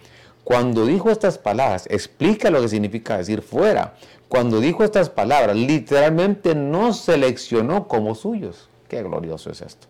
cuando 0.44 0.86
dijo 0.86 1.10
estas 1.10 1.38
palabras, 1.38 1.86
explica 1.90 2.50
lo 2.50 2.60
que 2.60 2.68
significa 2.68 3.18
decir 3.18 3.42
fuera. 3.42 3.94
Cuando 4.28 4.60
dijo 4.60 4.84
estas 4.84 5.10
palabras, 5.10 5.56
literalmente 5.56 6.54
no 6.54 6.92
seleccionó 6.92 7.88
como 7.88 8.14
suyos. 8.14 8.68
Qué 8.88 9.02
glorioso 9.02 9.50
es 9.50 9.60
esto. 9.60 9.86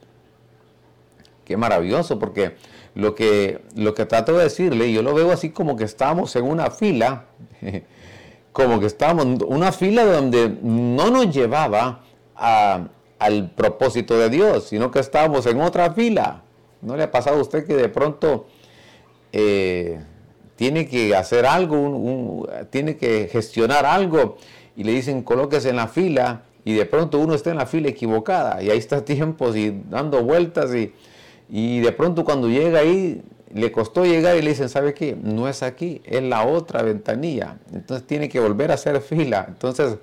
Qué 1.44 1.56
maravilloso, 1.56 2.18
porque 2.18 2.56
lo 2.94 3.14
que, 3.14 3.62
lo 3.76 3.94
que 3.94 4.06
trato 4.06 4.36
de 4.36 4.44
decirle, 4.44 4.92
yo 4.92 5.02
lo 5.02 5.14
veo 5.14 5.32
así 5.32 5.50
como 5.50 5.76
que 5.76 5.84
estamos 5.84 6.34
en 6.36 6.44
una 6.44 6.70
fila, 6.70 7.26
como 8.52 8.80
que 8.80 8.86
estamos 8.86 9.24
en 9.24 9.38
una 9.46 9.72
fila 9.72 10.04
donde 10.04 10.56
no 10.62 11.10
nos 11.10 11.34
llevaba 11.34 12.02
al 12.34 13.50
propósito 13.50 14.18
de 14.18 14.30
Dios, 14.30 14.68
sino 14.68 14.90
que 14.90 14.98
estábamos 15.00 15.46
en 15.46 15.60
otra 15.60 15.92
fila. 15.92 16.42
¿No 16.82 16.96
le 16.96 17.02
ha 17.02 17.10
pasado 17.10 17.38
a 17.38 17.42
usted 17.42 17.66
que 17.66 17.74
de 17.74 17.88
pronto 17.88 18.46
eh, 19.32 20.00
tiene 20.60 20.86
que 20.86 21.16
hacer 21.16 21.46
algo, 21.46 22.46
tiene 22.68 22.98
que 22.98 23.30
gestionar 23.32 23.86
algo 23.86 24.36
y 24.76 24.84
le 24.84 24.92
dicen 24.92 25.22
colóquese 25.22 25.70
en 25.70 25.76
la 25.76 25.88
fila 25.88 26.42
y 26.66 26.74
de 26.74 26.84
pronto 26.84 27.18
uno 27.18 27.32
está 27.32 27.50
en 27.50 27.56
la 27.56 27.64
fila 27.64 27.88
equivocada 27.88 28.62
y 28.62 28.68
ahí 28.68 28.76
está 28.76 29.02
tiempos 29.06 29.56
y 29.56 29.74
dando 29.88 30.22
vueltas 30.22 30.74
y, 30.74 30.92
y 31.48 31.80
de 31.80 31.92
pronto 31.92 32.26
cuando 32.26 32.50
llega 32.50 32.80
ahí 32.80 33.22
le 33.54 33.72
costó 33.72 34.04
llegar 34.04 34.36
y 34.36 34.42
le 34.42 34.50
dicen, 34.50 34.68
¿sabe 34.68 34.92
qué? 34.92 35.16
No 35.18 35.48
es 35.48 35.62
aquí, 35.62 36.02
es 36.04 36.22
la 36.22 36.44
otra 36.44 36.82
ventanilla. 36.82 37.56
Entonces 37.72 38.06
tiene 38.06 38.28
que 38.28 38.38
volver 38.38 38.70
a 38.70 38.74
hacer 38.74 39.00
fila. 39.00 39.46
Entonces, 39.48 39.96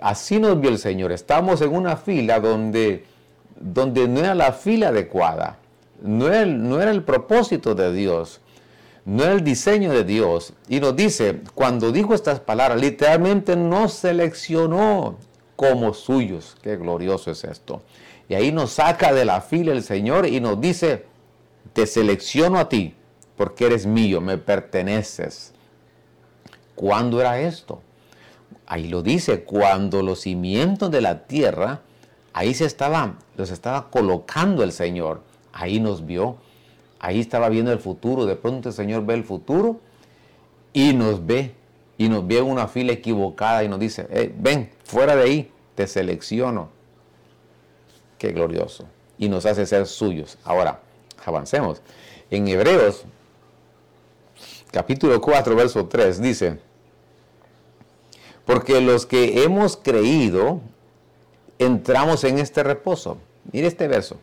así 0.00 0.40
nos 0.40 0.58
vio 0.58 0.70
el 0.70 0.78
Señor. 0.78 1.12
Estamos 1.12 1.60
en 1.60 1.76
una 1.76 1.98
fila 1.98 2.40
donde, 2.40 3.04
donde 3.60 4.08
no 4.08 4.20
era 4.20 4.34
la 4.34 4.52
fila 4.52 4.88
adecuada, 4.88 5.58
no 6.02 6.30
no 6.46 6.80
era 6.80 6.90
el 6.90 7.02
propósito 7.02 7.74
de 7.74 7.92
Dios 7.92 8.40
no 9.04 9.22
era 9.22 9.32
el 9.32 9.44
diseño 9.44 9.92
de 9.92 10.04
Dios. 10.04 10.54
Y 10.68 10.80
nos 10.80 10.96
dice, 10.96 11.42
cuando 11.54 11.92
dijo 11.92 12.14
estas 12.14 12.40
palabras, 12.40 12.80
literalmente 12.80 13.56
no 13.56 13.88
seleccionó 13.88 15.18
como 15.56 15.94
suyos. 15.94 16.56
Qué 16.62 16.76
glorioso 16.76 17.30
es 17.30 17.44
esto. 17.44 17.82
Y 18.28 18.34
ahí 18.34 18.52
nos 18.52 18.72
saca 18.72 19.12
de 19.12 19.24
la 19.24 19.40
fila 19.40 19.72
el 19.72 19.82
Señor 19.82 20.26
y 20.26 20.40
nos 20.40 20.60
dice, 20.60 21.04
te 21.74 21.86
selecciono 21.86 22.58
a 22.58 22.68
ti, 22.68 22.94
porque 23.36 23.66
eres 23.66 23.84
mío, 23.84 24.20
me 24.20 24.38
perteneces. 24.38 25.52
¿Cuándo 26.74 27.20
era 27.20 27.38
esto? 27.40 27.82
Ahí 28.66 28.88
lo 28.88 29.02
dice, 29.02 29.44
cuando 29.44 30.02
los 30.02 30.22
cimientos 30.22 30.90
de 30.90 31.02
la 31.02 31.26
tierra, 31.26 31.82
ahí 32.32 32.54
se 32.54 32.64
estaba, 32.64 33.18
los 33.36 33.50
estaba 33.50 33.90
colocando 33.90 34.62
el 34.62 34.72
Señor. 34.72 35.22
Ahí 35.52 35.78
nos 35.78 36.06
vio 36.06 36.38
ahí 37.04 37.20
estaba 37.20 37.48
viendo 37.48 37.70
el 37.70 37.78
futuro. 37.78 38.24
De 38.24 38.34
pronto 38.34 38.70
el 38.70 38.74
Señor 38.74 39.04
ve 39.04 39.14
el 39.14 39.24
futuro 39.24 39.80
y 40.72 40.94
nos 40.94 41.24
ve. 41.24 41.54
Y 41.96 42.08
nos 42.08 42.26
ve 42.26 42.38
en 42.38 42.44
una 42.44 42.66
fila 42.66 42.92
equivocada 42.92 43.62
y 43.62 43.68
nos 43.68 43.78
dice, 43.78 44.32
ven, 44.36 44.70
fuera 44.84 45.14
de 45.14 45.22
ahí, 45.22 45.52
te 45.76 45.86
selecciono. 45.86 46.70
Qué 48.18 48.32
glorioso. 48.32 48.86
Y 49.16 49.28
nos 49.28 49.46
hace 49.46 49.64
ser 49.64 49.86
suyos. 49.86 50.38
Ahora, 50.42 50.80
avancemos. 51.24 51.82
En 52.30 52.48
Hebreos, 52.48 53.04
capítulo 54.72 55.20
4, 55.20 55.54
verso 55.54 55.86
3, 55.86 56.20
dice, 56.20 56.58
porque 58.44 58.80
los 58.80 59.06
que 59.06 59.44
hemos 59.44 59.76
creído, 59.76 60.60
entramos 61.58 62.24
en 62.24 62.38
este 62.38 62.64
reposo. 62.64 63.18
Mire 63.52 63.68
este 63.68 63.86
verso. 63.86 64.16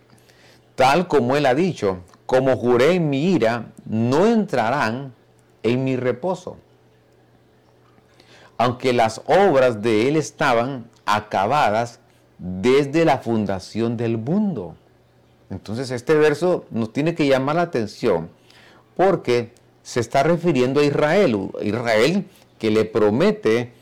Tal 0.75 1.07
como 1.07 1.37
él 1.37 1.45
ha 1.45 1.55
dicho, 1.55 1.99
como 2.31 2.55
juré 2.55 2.93
en 2.93 3.09
mi 3.09 3.33
ira, 3.33 3.73
no 3.83 4.25
entrarán 4.25 5.13
en 5.63 5.83
mi 5.83 5.97
reposo. 5.97 6.55
Aunque 8.57 8.93
las 8.93 9.21
obras 9.25 9.81
de 9.81 10.07
Él 10.07 10.15
estaban 10.15 10.89
acabadas 11.05 11.99
desde 12.37 13.03
la 13.03 13.17
fundación 13.17 13.97
del 13.97 14.17
mundo. 14.17 14.77
Entonces 15.49 15.91
este 15.91 16.15
verso 16.15 16.63
nos 16.71 16.93
tiene 16.93 17.15
que 17.15 17.27
llamar 17.27 17.57
la 17.57 17.63
atención 17.63 18.29
porque 18.95 19.51
se 19.83 19.99
está 19.99 20.23
refiriendo 20.23 20.79
a 20.79 20.85
Israel, 20.85 21.51
Israel 21.61 22.27
que 22.57 22.71
le 22.71 22.85
promete 22.85 23.73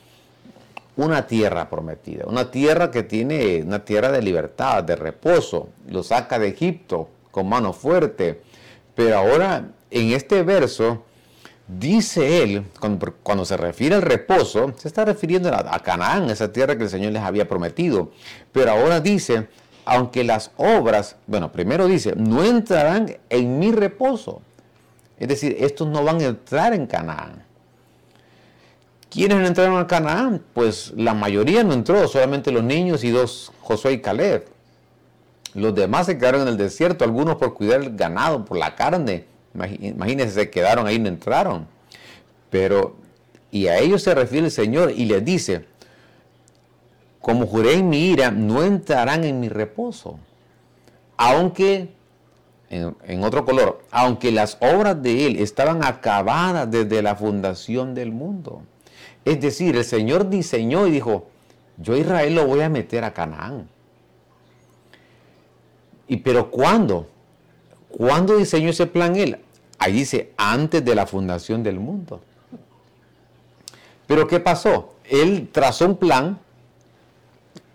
una 0.98 1.28
tierra 1.28 1.70
prometida, 1.70 2.26
una 2.26 2.50
tierra 2.50 2.90
que 2.90 3.04
tiene 3.04 3.62
una 3.62 3.86
tierra 3.86 4.12
de 4.12 4.24
libertad, 4.24 4.84
de 4.84 4.96
reposo, 4.96 5.70
lo 5.88 6.02
saca 6.02 6.40
de 6.40 6.48
Egipto, 6.48 7.10
con 7.32 7.48
mano 7.48 7.74
fuerte. 7.74 8.42
Pero 8.96 9.18
ahora, 9.18 9.70
en 9.92 10.12
este 10.12 10.44
verso, 10.44 11.04
dice 11.68 12.44
él, 12.44 12.66
cuando, 12.80 13.46
se 13.46 13.58
refiere 13.58 13.96
al 13.96 14.02
reposo, 14.02 14.74
se 14.78 14.88
está 14.88 15.06
refiriendo 15.06 15.54
a, 15.54 15.80
Canaán, 15.80 16.30
esa 16.30 16.52
tierra 16.52 16.78
que 16.78 16.84
el 16.84 16.90
Señor 16.90 17.12
les 17.14 17.22
había 17.22 17.48
prometido. 17.48 18.12
Pero 18.52 18.72
ahora 18.72 19.00
dice, 19.00 19.48
aunque 19.86 20.24
las 20.24 20.52
obras, 20.58 21.16
bueno, 21.28 21.52
primero 21.52 21.88
dice, 21.88 22.14
no 22.16 22.44
entrarán 22.44 23.18
en 23.30 23.60
mi 23.60 23.72
reposo. 23.72 24.42
Es 25.18 25.28
decir, 25.28 25.58
estos 25.60 25.88
no 25.88 26.04
van 26.04 26.22
a 26.22 26.26
entrar 26.26 26.74
en 26.74 26.88
Canaán. 26.88 27.44
¿Quiénes 29.10 29.48
entraron 29.48 29.80
a 29.80 29.88
Canaán? 29.88 30.42
Pues 30.54 30.94
la 30.96 31.14
mayoría 31.14 31.64
no 31.64 31.74
entró, 31.74 32.08
solamente 32.08 32.52
los 32.52 32.64
niños 32.64 33.04
y 33.04 33.10
dos, 33.10 33.52
Josué 33.62 33.94
y 33.94 34.02
Caleb. 34.02 34.46
Los 35.54 35.74
demás 35.74 36.06
se 36.06 36.18
quedaron 36.18 36.44
en 36.44 36.50
el 36.50 36.58
desierto, 36.58 37.04
algunos 37.04 37.38
por 37.38 37.54
cuidar 37.54 37.82
el 37.82 37.96
ganado, 37.96 38.46
por 38.46 38.58
la 38.58 38.76
carne. 38.76 39.26
Imagínense, 39.54 40.34
se 40.34 40.50
quedaron 40.50 40.86
ahí 40.86 41.00
no 41.00 41.08
entraron. 41.08 41.68
Pero, 42.50 42.96
y 43.52 43.68
a 43.68 43.80
ellos 43.80 44.04
se 44.04 44.14
refiere 44.14 44.46
el 44.46 44.52
Señor 44.52 44.92
y 44.92 45.06
les 45.06 45.24
dice, 45.26 45.66
como 47.20 47.48
juré 47.48 47.74
en 47.74 47.90
mi 47.90 48.10
ira, 48.10 48.32
no 48.32 48.64
entrarán 48.64 49.24
en 49.24 49.40
mi 49.40 49.50
reposo. 49.50 50.20
Aunque, 51.18 51.90
en, 52.70 52.96
en, 53.06 53.24
otro 53.24 53.44
color, 53.44 53.84
aunque 53.92 54.32
las 54.32 54.58
obras 54.62 55.02
de 55.02 55.26
Él 55.26 55.40
estaban 55.40 55.84
acabadas 55.84 56.70
desde 56.70 57.02
la 57.02 57.16
fundación 57.16 57.96
del 57.96 58.12
mundo. 58.12 58.62
Es 59.26 59.42
decir, 59.42 59.76
el 59.76 59.84
Señor 59.84 60.30
diseñó 60.30 60.88
y 60.88 60.92
dijo, 60.92 61.28
yo 61.78 61.94
a 61.94 61.98
Israel 61.98 62.36
lo 62.36 62.46
voy 62.46 62.62
a 62.62 62.70
meter 62.70 63.04
a 63.04 63.14
Canaán. 63.14 63.68
¿Y 66.10 66.18
pero 66.18 66.50
cuándo? 66.52 67.08
¿Cuándo 67.88 68.36
diseñó 68.36 68.72
ese 68.72 68.88
plan 68.88 69.16
él? 69.16 69.38
Ahí 69.78 69.94
dice, 69.94 70.34
antes 70.36 70.84
de 70.84 70.96
la 70.96 71.06
fundación 71.06 71.64
del 71.64 71.80
mundo. 71.80 72.20
Pero 74.08 74.28
¿qué 74.28 74.40
pasó? 74.40 74.96
Él 75.06 75.50
trazó 75.52 75.86
un 75.86 75.96
plan, 75.96 76.40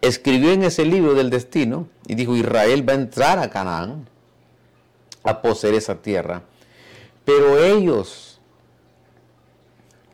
escribió 0.02 0.50
en 0.50 0.64
ese 0.64 0.84
libro 0.84 1.14
del 1.14 1.30
destino 1.30 1.88
y 2.06 2.16
dijo, 2.16 2.36
Israel 2.36 2.86
va 2.86 2.92
a 2.92 2.96
entrar 2.96 3.38
a 3.38 3.48
Canaán 3.48 4.06
a 5.22 5.40
poseer 5.40 5.74
esa 5.74 5.94
tierra. 5.94 6.42
Pero 7.24 7.58
ellos, 7.62 8.40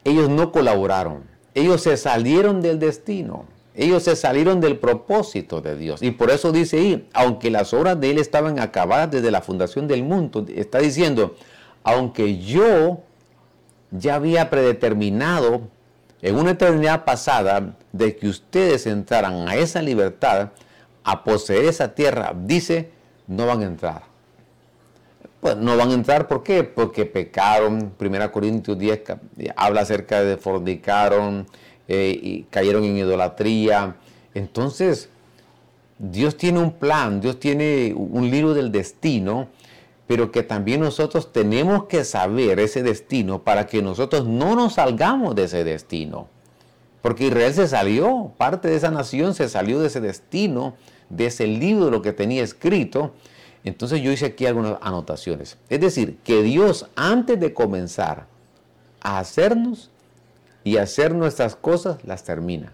ellos 0.04 0.28
no 0.28 0.52
colaboraron. 0.52 1.24
Ellos 1.54 1.82
se 1.82 1.96
salieron 1.96 2.60
del 2.60 2.78
destino. 2.78 3.46
Ellos 3.80 4.02
se 4.02 4.14
salieron 4.14 4.60
del 4.60 4.76
propósito 4.76 5.62
de 5.62 5.74
Dios. 5.74 6.02
Y 6.02 6.10
por 6.10 6.30
eso 6.30 6.52
dice 6.52 6.76
ahí, 6.76 7.08
aunque 7.14 7.50
las 7.50 7.72
obras 7.72 7.98
de 7.98 8.10
Él 8.10 8.18
estaban 8.18 8.58
acabadas 8.58 9.10
desde 9.10 9.30
la 9.30 9.40
fundación 9.40 9.88
del 9.88 10.02
mundo, 10.02 10.44
está 10.54 10.80
diciendo, 10.80 11.34
aunque 11.82 12.36
yo 12.36 13.00
ya 13.90 14.16
había 14.16 14.50
predeterminado 14.50 15.62
en 16.20 16.36
una 16.36 16.50
eternidad 16.50 17.06
pasada 17.06 17.74
de 17.90 18.16
que 18.16 18.28
ustedes 18.28 18.86
entraran 18.86 19.48
a 19.48 19.56
esa 19.56 19.80
libertad, 19.80 20.50
a 21.02 21.24
poseer 21.24 21.64
esa 21.64 21.94
tierra, 21.94 22.34
dice, 22.36 22.90
no 23.26 23.46
van 23.46 23.62
a 23.62 23.64
entrar. 23.64 24.02
pues 25.40 25.56
no 25.56 25.78
van 25.78 25.88
a 25.88 25.94
entrar. 25.94 26.28
¿Por 26.28 26.42
qué? 26.42 26.64
Porque 26.64 27.06
pecaron. 27.06 27.94
Primera 27.96 28.30
Corintios 28.30 28.78
10 28.78 29.04
habla 29.56 29.80
acerca 29.80 30.22
de 30.22 30.36
fornicaron 30.36 31.46
eh, 31.92 32.16
y 32.22 32.42
cayeron 32.50 32.84
en 32.84 32.98
idolatría. 32.98 33.96
Entonces, 34.32 35.08
Dios 35.98 36.36
tiene 36.36 36.60
un 36.60 36.70
plan, 36.70 37.20
Dios 37.20 37.40
tiene 37.40 37.92
un 37.96 38.30
libro 38.30 38.54
del 38.54 38.70
destino, 38.70 39.48
pero 40.06 40.30
que 40.30 40.44
también 40.44 40.82
nosotros 40.82 41.32
tenemos 41.32 41.86
que 41.86 42.04
saber 42.04 42.60
ese 42.60 42.84
destino 42.84 43.42
para 43.42 43.66
que 43.66 43.82
nosotros 43.82 44.24
no 44.24 44.54
nos 44.54 44.74
salgamos 44.74 45.34
de 45.34 45.44
ese 45.44 45.64
destino. 45.64 46.28
Porque 47.02 47.26
Israel 47.26 47.54
se 47.54 47.66
salió, 47.66 48.34
parte 48.38 48.68
de 48.68 48.76
esa 48.76 48.92
nación 48.92 49.34
se 49.34 49.48
salió 49.48 49.80
de 49.80 49.88
ese 49.88 50.00
destino, 50.00 50.76
de 51.08 51.26
ese 51.26 51.48
libro, 51.48 51.90
lo 51.90 52.02
que 52.02 52.12
tenía 52.12 52.44
escrito. 52.44 53.14
Entonces 53.64 54.00
yo 54.00 54.12
hice 54.12 54.26
aquí 54.26 54.46
algunas 54.46 54.78
anotaciones. 54.80 55.58
Es 55.68 55.80
decir, 55.80 56.18
que 56.22 56.44
Dios 56.44 56.86
antes 56.94 57.40
de 57.40 57.52
comenzar 57.52 58.28
a 59.00 59.18
hacernos 59.18 59.89
y 60.64 60.76
hacer 60.76 61.14
nuestras 61.14 61.56
cosas, 61.56 61.98
las 62.04 62.24
termina. 62.24 62.72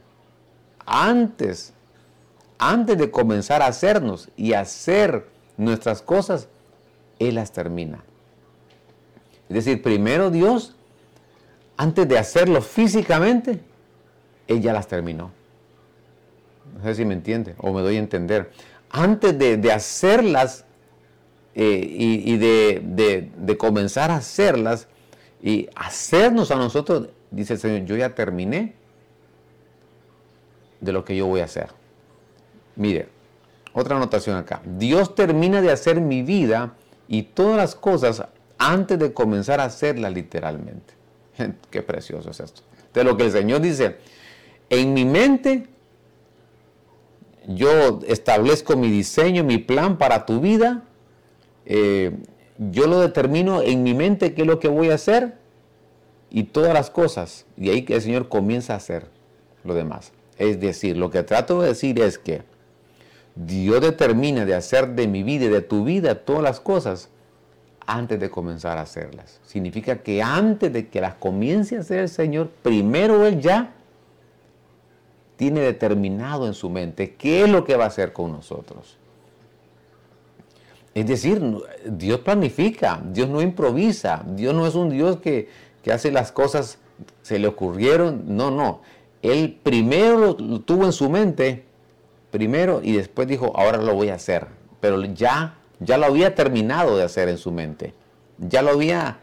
Antes, 0.84 1.72
antes 2.58 2.98
de 2.98 3.10
comenzar 3.10 3.62
a 3.62 3.66
hacernos 3.66 4.28
y 4.36 4.52
hacer 4.54 5.26
nuestras 5.56 6.02
cosas, 6.02 6.48
Él 7.18 7.36
las 7.36 7.52
termina. 7.52 8.02
Es 9.48 9.54
decir, 9.54 9.82
primero 9.82 10.30
Dios, 10.30 10.74
antes 11.76 12.08
de 12.08 12.18
hacerlo 12.18 12.60
físicamente, 12.62 13.60
Él 14.48 14.60
ya 14.60 14.72
las 14.72 14.88
terminó. 14.88 15.30
No 16.76 16.82
sé 16.82 16.96
si 16.96 17.04
me 17.04 17.14
entiende 17.14 17.54
o 17.58 17.72
me 17.72 17.82
doy 17.82 17.96
a 17.96 18.00
entender. 18.00 18.50
Antes 18.90 19.38
de, 19.38 19.72
hacerlas 19.72 20.64
eh, 21.54 21.86
y, 21.88 22.36
de, 22.36 23.30
de 23.36 23.56
comenzar 23.56 24.10
a 24.10 24.16
hacerlas 24.16 24.88
y 25.42 25.68
hacernos 25.74 26.50
a 26.50 26.56
nosotros, 26.56 27.08
dice 27.36 27.54
el 27.54 27.58
Señor, 27.58 27.84
yo 27.84 27.96
ya 27.96 28.14
terminé 28.14 28.74
de 30.80 30.92
lo 30.92 31.04
que 31.04 31.16
yo 31.16 31.26
voy 31.26 31.40
a 31.40 31.44
hacer. 31.44 31.68
Mire, 32.74 33.08
otra 33.72 33.96
anotación 33.96 34.36
acá. 34.36 34.62
Dios 34.64 35.14
termina 35.14 35.60
de 35.60 35.70
hacer 35.70 36.00
mi 36.00 36.22
vida 36.22 36.74
y 37.08 37.22
todas 37.22 37.56
las 37.56 37.74
cosas 37.74 38.24
antes 38.58 38.98
de 38.98 39.12
comenzar 39.12 39.60
a 39.60 39.64
hacerlas 39.64 40.12
literalmente. 40.12 40.94
Qué 41.70 41.82
precioso 41.82 42.30
es 42.30 42.40
esto. 42.40 42.62
De 42.94 43.04
lo 43.04 43.16
que 43.16 43.24
el 43.24 43.32
Señor 43.32 43.60
dice, 43.60 43.98
en 44.70 44.94
mi 44.94 45.04
mente 45.04 45.66
yo 47.46 48.00
establezco 48.06 48.76
mi 48.76 48.90
diseño, 48.90 49.44
mi 49.44 49.58
plan 49.58 49.98
para 49.98 50.24
tu 50.26 50.40
vida. 50.40 50.82
Eh, 51.66 52.16
yo 52.58 52.86
lo 52.86 53.00
determino 53.00 53.60
en 53.60 53.82
mi 53.82 53.92
mente 53.92 54.32
qué 54.32 54.42
es 54.42 54.46
lo 54.46 54.58
que 54.58 54.68
voy 54.68 54.90
a 54.90 54.94
hacer 54.94 55.34
y 56.30 56.44
todas 56.44 56.74
las 56.74 56.90
cosas. 56.90 57.46
Y 57.56 57.70
ahí 57.70 57.82
que 57.82 57.94
el 57.94 58.02
Señor 58.02 58.28
comienza 58.28 58.74
a 58.74 58.76
hacer 58.76 59.06
lo 59.64 59.74
demás. 59.74 60.12
Es 60.38 60.60
decir, 60.60 60.96
lo 60.96 61.10
que 61.10 61.22
trato 61.22 61.60
de 61.60 61.68
decir 61.68 62.00
es 62.00 62.18
que 62.18 62.42
Dios 63.34 63.80
determina 63.80 64.44
de 64.44 64.54
hacer 64.54 64.94
de 64.94 65.06
mi 65.06 65.22
vida 65.22 65.46
y 65.46 65.48
de 65.48 65.62
tu 65.62 65.84
vida 65.84 66.14
todas 66.14 66.42
las 66.42 66.60
cosas 66.60 67.10
antes 67.86 68.18
de 68.18 68.30
comenzar 68.30 68.78
a 68.78 68.82
hacerlas. 68.82 69.40
Significa 69.46 69.98
que 69.98 70.22
antes 70.22 70.72
de 70.72 70.88
que 70.88 71.00
las 71.00 71.14
comience 71.14 71.76
a 71.76 71.80
hacer 71.80 72.00
el 72.00 72.08
Señor, 72.08 72.50
primero 72.62 73.26
Él 73.26 73.40
ya 73.40 73.72
tiene 75.36 75.60
determinado 75.60 76.46
en 76.46 76.54
su 76.54 76.70
mente 76.70 77.14
qué 77.14 77.44
es 77.44 77.48
lo 77.48 77.64
que 77.64 77.76
va 77.76 77.84
a 77.84 77.88
hacer 77.88 78.12
con 78.12 78.32
nosotros. 78.32 78.96
Es 80.94 81.06
decir, 81.06 81.42
Dios 81.84 82.20
planifica, 82.20 83.02
Dios 83.12 83.28
no 83.28 83.42
improvisa, 83.42 84.24
Dios 84.26 84.54
no 84.54 84.66
es 84.66 84.74
un 84.74 84.88
Dios 84.88 85.18
que, 85.18 85.46
que 85.86 85.92
hace 85.92 86.10
las 86.10 86.32
cosas, 86.32 86.78
se 87.22 87.38
le 87.38 87.46
ocurrieron, 87.46 88.24
no, 88.26 88.50
no. 88.50 88.80
Él 89.22 89.56
primero 89.62 90.36
lo 90.36 90.60
tuvo 90.60 90.84
en 90.84 90.92
su 90.92 91.08
mente, 91.08 91.62
primero, 92.32 92.80
y 92.82 92.94
después 92.94 93.28
dijo, 93.28 93.52
ahora 93.54 93.78
lo 93.78 93.94
voy 93.94 94.08
a 94.08 94.14
hacer. 94.14 94.48
Pero 94.80 95.00
ya, 95.04 95.58
ya 95.78 95.96
lo 95.96 96.06
había 96.06 96.34
terminado 96.34 96.96
de 96.96 97.04
hacer 97.04 97.28
en 97.28 97.38
su 97.38 97.52
mente. 97.52 97.94
Ya 98.36 98.62
lo 98.62 98.70
había, 98.70 99.20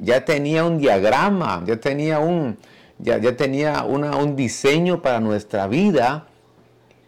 ya 0.00 0.24
tenía 0.24 0.64
un 0.64 0.78
diagrama, 0.78 1.62
ya 1.66 1.78
tenía 1.80 2.18
un, 2.18 2.56
ya, 2.98 3.18
ya 3.18 3.36
tenía 3.36 3.84
un 3.84 4.36
diseño 4.36 5.02
para 5.02 5.20
nuestra 5.20 5.66
vida. 5.66 6.28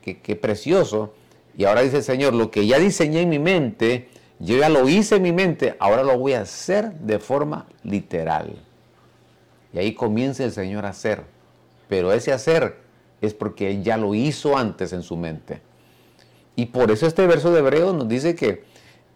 Qué, 0.03 0.37
precioso. 0.37 1.15
Y 1.57 1.65
ahora 1.65 1.81
dice 1.81 1.97
el 1.97 2.03
Señor, 2.05 2.35
lo 2.35 2.51
que 2.51 2.67
ya 2.67 2.79
diseñé 2.79 3.23
en 3.23 3.31
mi 3.31 3.39
mente, 3.39 4.11
yo 4.39 4.59
ya 4.59 4.69
lo 4.69 4.87
hice 4.87 5.17
en 5.17 5.23
mi 5.23 5.33
mente, 5.33 5.77
ahora 5.79 6.03
lo 6.03 6.19
voy 6.19 6.35
a 6.35 6.43
hacer 6.43 6.93
de 6.93 7.19
forma 7.19 7.69
literal. 7.85 8.68
Y 9.73 9.79
ahí 9.79 9.95
comienza 9.95 10.45
el 10.45 10.53
Señor 10.53 10.87
a 10.87 10.91
hacer. 10.91 11.25
Pero 11.89 12.13
ese 12.13 12.33
hacer 12.33 12.77
es 13.21 13.35
porque 13.35 13.71
Él 13.71 13.83
ya 13.83 13.97
lo 13.97 14.15
hizo 14.15 14.57
antes 14.57 14.93
en 14.93 15.03
su 15.03 15.17
mente. 15.17 15.61
Y 16.57 16.67
por 16.67 16.91
eso 16.91 17.07
este 17.07 17.27
verso 17.27 17.53
de 17.53 17.61
Hebreo 17.61 17.93
nos 17.93 18.09
dice 18.09 18.35
que 18.35 18.65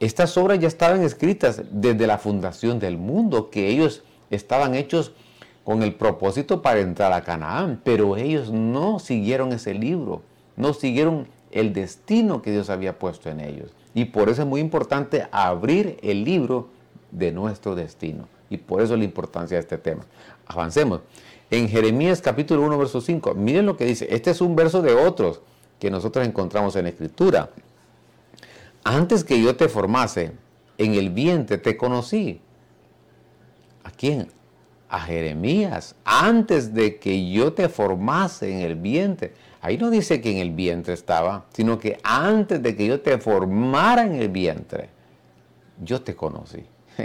estas 0.00 0.36
obras 0.36 0.58
ya 0.58 0.68
estaban 0.68 1.02
escritas 1.02 1.62
desde 1.70 2.06
la 2.06 2.18
fundación 2.18 2.78
del 2.78 2.98
mundo, 2.98 3.50
que 3.50 3.68
ellos 3.68 4.02
estaban 4.30 4.74
hechos 4.74 5.12
con 5.64 5.82
el 5.82 5.94
propósito 5.94 6.62
para 6.62 6.80
entrar 6.80 7.12
a 7.12 7.22
Canaán, 7.22 7.80
pero 7.84 8.16
ellos 8.16 8.50
no 8.50 8.98
siguieron 8.98 9.52
ese 9.52 9.74
libro, 9.74 10.22
no 10.56 10.72
siguieron 10.72 11.28
el 11.52 11.72
destino 11.72 12.42
que 12.42 12.50
Dios 12.50 12.70
había 12.70 12.98
puesto 12.98 13.30
en 13.30 13.40
ellos. 13.40 13.70
Y 13.94 14.06
por 14.06 14.28
eso 14.28 14.42
es 14.42 14.48
muy 14.48 14.60
importante 14.60 15.26
abrir 15.30 15.98
el 16.02 16.24
libro 16.24 16.68
de 17.10 17.30
nuestro 17.30 17.74
destino. 17.74 18.26
Y 18.50 18.56
por 18.56 18.82
eso 18.82 18.96
la 18.96 19.04
importancia 19.04 19.56
de 19.56 19.60
este 19.60 19.78
tema. 19.78 20.04
Avancemos. 20.52 21.00
En 21.50 21.68
Jeremías 21.68 22.22
capítulo 22.22 22.62
1, 22.62 22.78
verso 22.78 23.00
5, 23.00 23.34
miren 23.34 23.66
lo 23.66 23.76
que 23.76 23.84
dice. 23.84 24.06
Este 24.10 24.30
es 24.30 24.40
un 24.40 24.56
verso 24.56 24.80
de 24.80 24.94
otros 24.94 25.40
que 25.78 25.90
nosotros 25.90 26.26
encontramos 26.26 26.76
en 26.76 26.84
la 26.84 26.90
Escritura. 26.90 27.50
Antes 28.84 29.22
que 29.22 29.40
yo 29.40 29.54
te 29.54 29.68
formase, 29.68 30.32
en 30.78 30.94
el 30.94 31.10
vientre 31.10 31.58
te 31.58 31.76
conocí. 31.76 32.40
¿A 33.84 33.90
quién? 33.90 34.28
A 34.88 35.00
Jeremías. 35.00 35.94
Antes 36.04 36.72
de 36.72 36.98
que 36.98 37.30
yo 37.30 37.52
te 37.52 37.68
formase 37.68 38.50
en 38.52 38.60
el 38.60 38.76
vientre. 38.76 39.34
Ahí 39.60 39.78
no 39.78 39.90
dice 39.90 40.20
que 40.20 40.30
en 40.30 40.38
el 40.38 40.50
vientre 40.50 40.94
estaba, 40.94 41.44
sino 41.52 41.78
que 41.78 41.98
antes 42.02 42.62
de 42.62 42.74
que 42.74 42.86
yo 42.86 43.00
te 43.00 43.18
formara 43.18 44.04
en 44.04 44.14
el 44.14 44.28
vientre, 44.28 44.88
yo 45.82 46.02
te 46.02 46.16
conocí. 46.16 46.64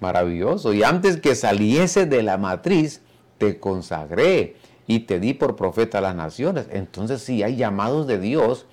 Maravilloso. 0.00 0.72
Y 0.72 0.82
antes 0.82 1.18
que 1.18 1.34
saliese 1.34 2.06
de 2.06 2.22
la 2.22 2.38
matriz, 2.38 3.02
te 3.38 3.58
consagré 3.58 4.56
y 4.86 5.00
te 5.00 5.20
di 5.20 5.34
por 5.34 5.56
profeta 5.56 5.98
a 5.98 6.00
las 6.00 6.16
naciones. 6.16 6.66
Entonces, 6.70 7.22
si 7.22 7.42
hay 7.42 7.56
llamados 7.56 8.06
de 8.06 8.18
Dios, 8.18 8.66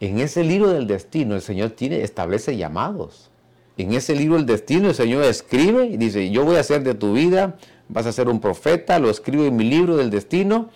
en 0.00 0.18
ese 0.18 0.44
libro 0.44 0.70
del 0.70 0.86
destino, 0.86 1.34
el 1.34 1.42
Señor 1.42 1.70
tiene, 1.70 2.02
establece 2.02 2.56
llamados. 2.56 3.30
En 3.76 3.92
ese 3.92 4.14
libro 4.14 4.36
del 4.36 4.46
destino, 4.46 4.88
el 4.88 4.94
Señor 4.94 5.24
escribe 5.24 5.86
y 5.86 5.96
dice: 5.96 6.30
Yo 6.30 6.44
voy 6.44 6.56
a 6.56 6.60
hacer 6.60 6.82
de 6.82 6.94
tu 6.94 7.12
vida, 7.12 7.56
vas 7.88 8.06
a 8.06 8.12
ser 8.12 8.28
un 8.28 8.40
profeta, 8.40 8.98
lo 8.98 9.10
escribo 9.10 9.44
en 9.44 9.56
mi 9.56 9.64
libro 9.64 9.96
del 9.96 10.10
destino. 10.10 10.70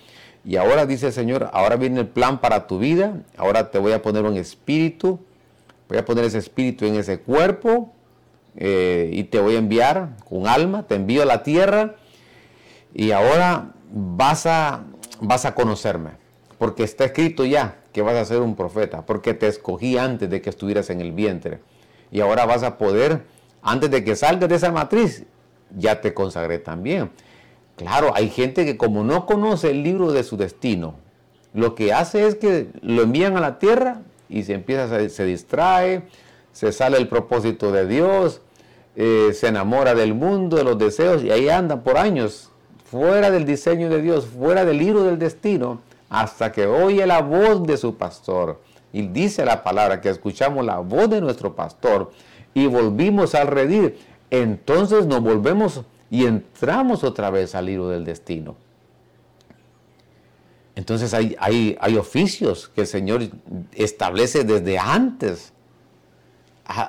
Y 0.44 0.56
ahora 0.56 0.86
dice 0.86 1.08
el 1.08 1.12
Señor: 1.12 1.50
Ahora 1.52 1.76
viene 1.76 2.00
el 2.00 2.08
plan 2.08 2.40
para 2.40 2.66
tu 2.66 2.78
vida, 2.78 3.22
ahora 3.36 3.70
te 3.70 3.78
voy 3.78 3.92
a 3.92 4.02
poner 4.02 4.24
un 4.24 4.36
espíritu, 4.36 5.20
voy 5.88 5.98
a 5.98 6.04
poner 6.04 6.24
ese 6.24 6.38
espíritu 6.38 6.86
en 6.86 6.96
ese 6.96 7.18
cuerpo 7.18 7.95
eh, 8.56 9.10
y 9.12 9.24
te 9.24 9.38
voy 9.40 9.54
a 9.56 9.58
enviar 9.58 10.16
con 10.28 10.46
alma, 10.46 10.84
te 10.84 10.94
envío 10.94 11.22
a 11.22 11.26
la 11.26 11.42
tierra 11.42 11.96
y 12.94 13.10
ahora 13.10 13.72
vas 13.92 14.46
a, 14.46 14.84
vas 15.20 15.44
a 15.44 15.54
conocerme, 15.54 16.12
porque 16.58 16.82
está 16.82 17.04
escrito 17.04 17.44
ya 17.44 17.76
que 17.92 18.02
vas 18.02 18.16
a 18.16 18.24
ser 18.24 18.40
un 18.40 18.56
profeta, 18.56 19.06
porque 19.06 19.34
te 19.34 19.46
escogí 19.46 19.98
antes 19.98 20.28
de 20.28 20.40
que 20.40 20.50
estuvieras 20.50 20.90
en 20.90 21.00
el 21.00 21.12
vientre. 21.12 21.60
Y 22.10 22.20
ahora 22.20 22.46
vas 22.46 22.62
a 22.62 22.78
poder, 22.78 23.22
antes 23.62 23.90
de 23.90 24.04
que 24.04 24.16
salgas 24.16 24.48
de 24.48 24.56
esa 24.56 24.70
matriz, 24.70 25.24
ya 25.76 26.00
te 26.00 26.14
consagré 26.14 26.58
también. 26.58 27.10
Claro, 27.76 28.12
hay 28.14 28.30
gente 28.30 28.64
que 28.64 28.76
como 28.76 29.04
no 29.04 29.26
conoce 29.26 29.70
el 29.70 29.82
libro 29.82 30.12
de 30.12 30.24
su 30.24 30.36
destino, 30.36 30.94
lo 31.52 31.74
que 31.74 31.92
hace 31.92 32.26
es 32.26 32.34
que 32.34 32.68
lo 32.82 33.02
envían 33.02 33.36
a 33.36 33.40
la 33.40 33.58
tierra 33.58 34.02
y 34.28 34.42
se 34.44 34.54
empieza, 34.54 35.08
se 35.08 35.24
distrae, 35.24 36.02
se 36.52 36.72
sale 36.72 36.98
el 36.98 37.08
propósito 37.08 37.72
de 37.72 37.86
Dios, 37.86 38.42
eh, 38.96 39.32
se 39.34 39.48
enamora 39.48 39.94
del 39.94 40.14
mundo, 40.14 40.56
de 40.56 40.64
los 40.64 40.78
deseos, 40.78 41.22
y 41.22 41.30
ahí 41.30 41.50
andan 41.50 41.82
por 41.82 41.98
años, 41.98 42.50
fuera 42.90 43.30
del 43.30 43.44
diseño 43.44 43.90
de 43.90 44.00
Dios, 44.00 44.26
fuera 44.26 44.64
del 44.64 44.78
libro 44.78 45.02
del 45.04 45.18
destino, 45.18 45.80
hasta 46.08 46.50
que 46.50 46.66
oye 46.66 47.06
la 47.06 47.20
voz 47.20 47.66
de 47.66 47.76
su 47.76 47.96
pastor. 47.96 48.60
Y 48.92 49.02
dice 49.08 49.44
la 49.44 49.62
palabra 49.62 50.00
que 50.00 50.08
escuchamos 50.08 50.64
la 50.64 50.78
voz 50.78 51.10
de 51.10 51.20
nuestro 51.20 51.54
pastor 51.54 52.10
y 52.54 52.66
volvimos 52.66 53.34
al 53.34 53.48
redir. 53.48 53.98
Entonces 54.30 55.04
nos 55.04 55.20
volvemos 55.20 55.82
y 56.10 56.24
entramos 56.24 57.04
otra 57.04 57.28
vez 57.30 57.54
al 57.54 57.66
libro 57.66 57.88
del 57.88 58.04
destino. 58.04 58.56
Entonces 60.74 61.12
hay, 61.12 61.36
hay, 61.38 61.76
hay 61.80 61.96
oficios 61.96 62.70
que 62.74 62.82
el 62.82 62.86
Señor 62.86 63.22
establece 63.74 64.44
desde 64.44 64.78
antes 64.78 65.52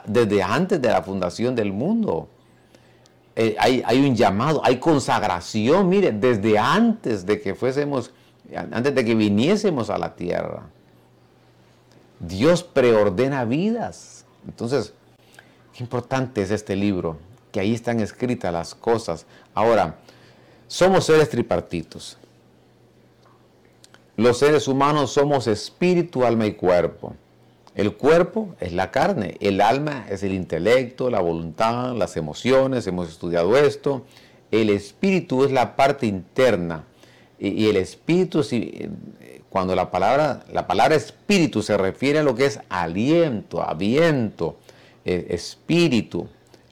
desde 0.05 0.41
antes 0.43 0.81
de 0.81 0.89
la 0.89 1.01
fundación 1.01 1.55
del 1.55 1.71
mundo. 1.71 2.27
Eh, 3.35 3.55
hay, 3.59 3.83
hay, 3.85 3.99
un 4.03 4.15
llamado, 4.15 4.61
hay 4.63 4.77
consagración, 4.77 5.87
mire, 5.89 6.11
desde 6.11 6.57
antes 6.57 7.25
de 7.25 7.39
que 7.39 7.53
fuésemos, 7.53 8.11
antes 8.71 8.95
de 8.95 9.05
que 9.05 9.13
viniésemos 9.13 9.89
a 9.89 9.97
la 9.97 10.15
tierra. 10.15 10.63
Dios 12.19 12.63
preordena 12.63 13.45
vidas. 13.45 14.25
Entonces, 14.47 14.93
qué 15.73 15.83
importante 15.83 16.41
es 16.41 16.49
este 16.49 16.75
libro, 16.75 17.17
que 17.51 17.59
ahí 17.59 17.73
están 17.73 17.99
escritas 17.99 18.51
las 18.51 18.73
cosas. 18.73 19.27
Ahora, 19.53 19.97
somos 20.67 21.05
seres 21.05 21.29
tripartitos. 21.29 22.17
Los 24.15 24.39
seres 24.39 24.67
humanos 24.67 25.11
somos 25.11 25.45
espíritu, 25.45 26.25
alma 26.25 26.47
y 26.47 26.53
cuerpo. 26.53 27.13
El 27.77 27.93
cuerpo 27.93 28.55
es 28.59 28.73
la 28.73 28.89
carne, 28.89 29.37
el 29.39 29.61
alma 29.61 30.07
es 30.09 30.23
el 30.23 30.33
intelecto, 30.33 31.11
la 31.11 31.19
voluntad, 31.19 31.95
las 31.95 32.17
emociones, 32.17 32.87
hemos 32.87 33.07
estudiado 33.07 33.55
esto. 33.55 34.03
El 34.49 34.71
espíritu 34.71 35.45
es 35.45 35.51
la 35.51 35.75
parte 35.75 36.07
interna. 36.07 36.85
Y, 37.37 37.67
el 37.67 37.77
espíritu, 37.77 38.43
cuando 39.51 39.75
la 39.75 39.91
palabra, 39.91 40.43
la 40.51 40.65
palabra 40.65 40.95
espíritu 40.95 41.61
se 41.61 41.77
refiere 41.77 42.17
a 42.17 42.23
lo 42.23 42.33
que 42.33 42.47
es 42.47 42.59
aliento, 42.67 43.61
a 43.61 43.75
viento, 43.75 44.57
e, 45.05 45.27
espíritu, 45.29 46.27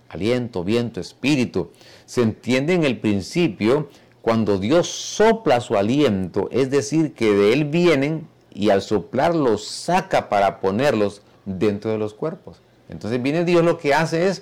aliento, 0.10 0.64
viento, 0.64 1.00
espíritu, 1.00 1.70
se 2.08 2.24
entiende 2.24 2.74
en 2.74 2.84
el 2.84 2.98
principio 2.98 3.90
cuando 4.24 4.58
Dios 4.58 4.88
sopla 4.88 5.62
su 5.62 5.78
aliento, 5.78 6.50
es 6.52 6.72
decir, 6.72 7.14
que 7.14 7.32
de 7.32 7.54
Él 7.54 7.66
vienen 7.66 8.28
y 8.56 8.72
al 8.72 8.82
soplar 8.82 9.36
los 9.36 9.68
saca 9.68 10.30
para 10.30 10.60
ponerlos 10.60 11.22
dentro 11.46 11.92
de 11.92 12.00
los 12.00 12.16
cuerpos. 12.16 12.58
Entonces 12.90 13.22
viene 13.22 13.46
Dios 13.46 13.64
lo 13.64 13.78
que 13.78 13.94
hace 13.94 14.28
es 14.28 14.42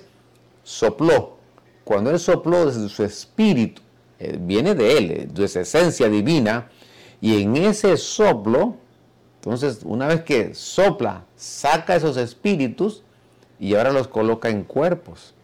sopló. 0.62 1.36
Cuando 1.84 2.10
Él 2.10 2.18
sopló 2.18 2.64
desde 2.64 2.88
su 2.88 3.04
espíritu, 3.04 3.82
eh, 4.18 4.38
viene 4.40 4.74
de 4.74 4.96
Él, 4.96 5.10
eh, 5.10 5.28
de 5.30 5.48
su 5.48 5.58
esencia 5.58 6.08
divina, 6.08 6.70
y 7.20 7.42
en 7.42 7.56
ese 7.56 7.98
soplo, 7.98 8.76
entonces 9.36 9.80
una 9.84 10.06
vez 10.06 10.22
que 10.22 10.54
sopla, 10.54 11.24
saca 11.36 11.96
esos 11.96 12.16
espíritus 12.16 13.02
y 13.60 13.74
ahora 13.74 13.92
los 13.92 14.08
coloca 14.08 14.48
en 14.48 14.64
cuerpos. 14.64 15.34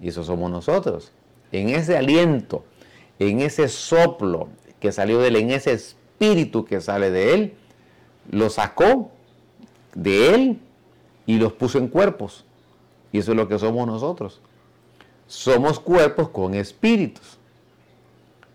Y 0.00 0.08
eso 0.08 0.24
somos 0.24 0.50
nosotros. 0.50 1.12
En 1.52 1.68
ese 1.68 1.96
aliento 1.96 2.64
en 3.20 3.40
ese 3.40 3.68
soplo 3.68 4.48
que 4.80 4.90
salió 4.90 5.20
de 5.20 5.28
él, 5.28 5.36
en 5.36 5.50
ese 5.50 5.72
espíritu 5.72 6.64
que 6.64 6.80
sale 6.80 7.10
de 7.10 7.34
él, 7.34 7.54
lo 8.30 8.50
sacó 8.50 9.10
de 9.94 10.34
él 10.34 10.60
y 11.26 11.38
los 11.38 11.52
puso 11.52 11.78
en 11.78 11.88
cuerpos. 11.88 12.44
Y 13.12 13.18
eso 13.18 13.32
es 13.32 13.36
lo 13.36 13.48
que 13.48 13.58
somos 13.58 13.86
nosotros. 13.86 14.40
Somos 15.26 15.78
cuerpos 15.80 16.30
con 16.30 16.54
espíritus. 16.54 17.38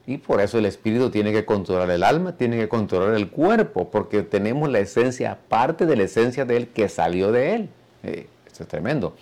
Y 0.08 0.18
por 0.18 0.40
eso 0.40 0.60
el 0.60 0.66
espíritu 0.66 1.10
tiene 1.10 1.32
que 1.32 1.46
controlar 1.46 1.90
el 1.90 2.04
alma, 2.04 2.34
tiene 2.38 2.58
que 2.58 2.70
controlar 2.70 3.16
el 3.16 3.30
cuerpo, 3.30 3.90
porque 3.90 4.22
tenemos 4.22 4.70
la 4.70 4.80
esencia, 4.80 5.40
parte 5.50 5.86
de 5.86 5.96
la 5.96 6.04
esencia 6.04 6.46
de 6.46 6.58
él 6.58 6.68
que 6.70 6.90
salió 6.90 7.32
de 7.32 7.56
él. 7.56 7.70
Eh, 8.04 8.28
eso 8.52 8.64
es 8.64 8.70
tremendo. 8.70 9.16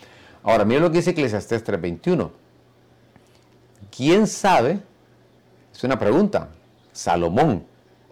Ahora, 0.43 0.65
miren 0.65 0.83
lo 0.83 0.91
que 0.91 0.97
dice 0.97 1.11
Eclesiastés 1.11 1.63
3:21. 1.63 2.31
¿Quién 3.95 4.27
sabe 4.27 4.79
es 5.73 5.83
una 5.83 5.97
pregunta. 5.97 6.49
Salomón, 6.91 7.65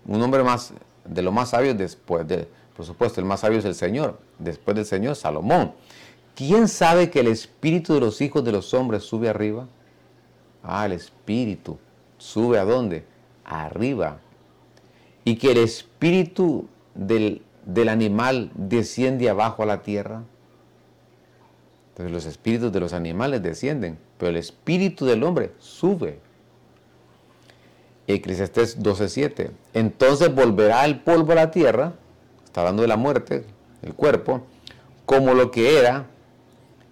un 0.05 0.21
hombre 0.21 0.43
más 0.43 0.73
de 1.11 1.21
los 1.21 1.33
más 1.33 1.49
sabios 1.49 1.77
después 1.77 2.27
de, 2.27 2.47
por 2.75 2.85
supuesto, 2.85 3.19
el 3.19 3.27
más 3.27 3.41
sabio 3.41 3.59
es 3.59 3.65
el 3.65 3.75
Señor. 3.75 4.17
Después 4.39 4.75
del 4.75 4.85
Señor, 4.85 5.15
Salomón. 5.15 5.73
¿Quién 6.35 6.67
sabe 6.69 7.09
que 7.09 7.19
el 7.19 7.27
espíritu 7.27 7.93
de 7.93 7.99
los 7.99 8.21
hijos 8.21 8.43
de 8.43 8.53
los 8.53 8.73
hombres 8.73 9.03
sube 9.03 9.27
arriba? 9.27 9.67
Ah, 10.63 10.85
el 10.85 10.93
espíritu. 10.93 11.77
¿Sube 12.17 12.57
a 12.57 12.63
dónde? 12.63 13.03
Arriba. 13.43 14.19
Y 15.25 15.35
que 15.35 15.51
el 15.51 15.57
espíritu 15.57 16.67
del, 16.95 17.41
del 17.65 17.89
animal 17.89 18.49
desciende 18.55 19.29
abajo 19.29 19.63
a 19.63 19.65
la 19.65 19.81
tierra. 19.83 20.23
Entonces 21.89 22.13
los 22.13 22.25
espíritus 22.25 22.71
de 22.71 22.79
los 22.79 22.93
animales 22.93 23.43
descienden, 23.43 23.99
pero 24.17 24.29
el 24.29 24.37
espíritu 24.37 25.05
del 25.05 25.23
hombre 25.23 25.51
sube 25.59 26.19
Eclesiastés 28.15 28.79
12:7. 28.81 29.51
Entonces 29.73 30.33
volverá 30.33 30.85
el 30.85 30.99
polvo 31.01 31.31
a 31.33 31.35
la 31.35 31.51
tierra, 31.51 31.93
está 32.45 32.61
hablando 32.61 32.81
de 32.81 32.87
la 32.87 32.97
muerte, 32.97 33.45
el 33.81 33.93
cuerpo, 33.93 34.41
como 35.05 35.33
lo 35.33 35.51
que 35.51 35.77
era, 35.79 36.07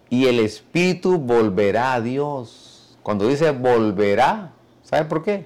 y 0.10 0.26
el 0.28 0.40
espíritu 0.40 1.18
volverá 1.18 1.94
a 1.94 2.02
Dios. 2.02 2.98
Cuando 3.04 3.28
dice 3.28 3.52
volverá, 3.52 4.52
¿sabe 4.84 5.06
por 5.06 5.24
qué? 5.24 5.46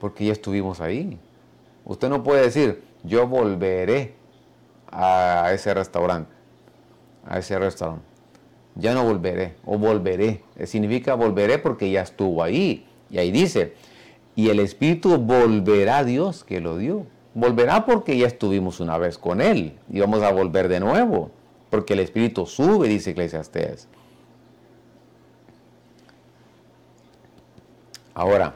Porque 0.00 0.26
ya 0.26 0.32
estuvimos 0.32 0.80
ahí. 0.80 1.18
Usted 1.84 2.08
no 2.08 2.22
puede 2.22 2.42
decir, 2.42 2.82
yo 3.02 3.26
volveré 3.26 4.14
a 4.90 5.50
ese 5.52 5.74
restaurante, 5.74 6.30
a 7.26 7.38
ese 7.38 7.58
restaurante. 7.58 8.04
Ya 8.76 8.92
no 8.94 9.04
volveré, 9.04 9.54
o 9.64 9.78
volveré. 9.78 10.42
Significa 10.64 11.14
volveré 11.14 11.58
porque 11.58 11.90
ya 11.90 12.02
estuvo 12.02 12.42
ahí. 12.42 12.86
Y 13.10 13.18
ahí 13.18 13.30
dice, 13.30 13.74
y 14.36 14.48
el 14.48 14.60
Espíritu 14.60 15.16
volverá 15.18 15.98
a 15.98 16.04
Dios 16.04 16.44
que 16.44 16.60
lo 16.60 16.78
dio. 16.78 17.06
Volverá 17.34 17.84
porque 17.84 18.16
ya 18.16 18.26
estuvimos 18.26 18.80
una 18.80 18.96
vez 18.98 19.18
con 19.18 19.40
Él 19.40 19.76
y 19.90 20.00
vamos 20.00 20.22
a 20.22 20.30
volver 20.30 20.68
de 20.68 20.80
nuevo, 20.80 21.30
porque 21.70 21.94
el 21.94 22.00
Espíritu 22.00 22.46
sube, 22.46 22.88
dice 22.88 23.10
Eclesiastés. 23.10 23.88
Ahora, 28.14 28.54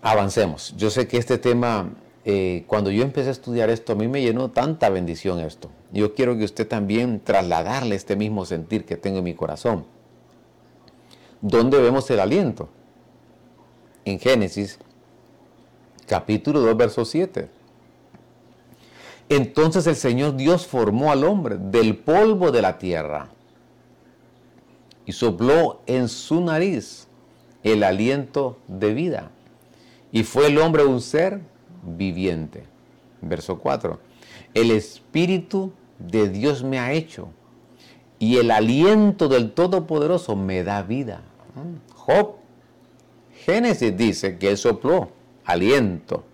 avancemos. 0.00 0.74
Yo 0.76 0.90
sé 0.90 1.08
que 1.08 1.16
este 1.16 1.38
tema, 1.38 1.90
eh, 2.24 2.62
cuando 2.68 2.92
yo 2.92 3.02
empecé 3.02 3.28
a 3.28 3.32
estudiar 3.32 3.70
esto, 3.70 3.92
a 3.92 3.96
mí 3.96 4.06
me 4.06 4.22
llenó 4.22 4.52
tanta 4.52 4.88
bendición 4.88 5.40
esto. 5.40 5.68
Yo 5.92 6.14
quiero 6.14 6.36
que 6.36 6.44
usted 6.44 6.68
también 6.68 7.20
trasladarle 7.20 7.96
este 7.96 8.14
mismo 8.14 8.44
sentir 8.44 8.84
que 8.84 8.96
tengo 8.96 9.18
en 9.18 9.24
mi 9.24 9.34
corazón. 9.34 9.84
¿Dónde 11.40 11.80
vemos 11.80 12.08
el 12.10 12.20
aliento? 12.20 12.68
En 14.06 14.20
Génesis 14.20 14.78
capítulo 16.06 16.60
2, 16.60 16.76
verso 16.76 17.04
7. 17.04 17.48
Entonces 19.28 19.86
el 19.88 19.96
Señor 19.96 20.36
Dios 20.36 20.66
formó 20.66 21.10
al 21.10 21.24
hombre 21.24 21.58
del 21.58 21.96
polvo 21.96 22.52
de 22.52 22.62
la 22.62 22.78
tierra 22.78 23.28
y 25.04 25.12
sopló 25.12 25.80
en 25.86 26.08
su 26.08 26.40
nariz 26.40 27.08
el 27.64 27.82
aliento 27.82 28.58
de 28.68 28.94
vida. 28.94 29.30
Y 30.12 30.22
fue 30.22 30.46
el 30.46 30.58
hombre 30.58 30.84
un 30.84 31.00
ser 31.00 31.40
viviente. 31.82 32.64
Verso 33.20 33.58
4. 33.58 33.98
El 34.54 34.70
Espíritu 34.70 35.72
de 35.98 36.28
Dios 36.28 36.62
me 36.62 36.78
ha 36.78 36.92
hecho 36.92 37.28
y 38.20 38.36
el 38.36 38.52
aliento 38.52 39.28
del 39.28 39.50
Todopoderoso 39.50 40.36
me 40.36 40.62
da 40.62 40.82
vida. 40.82 41.22
Job 41.92 42.36
Génesis 43.46 43.96
dice 43.96 44.38
que 44.38 44.50
él 44.50 44.58
sopló 44.58 45.10
aliento 45.44 46.24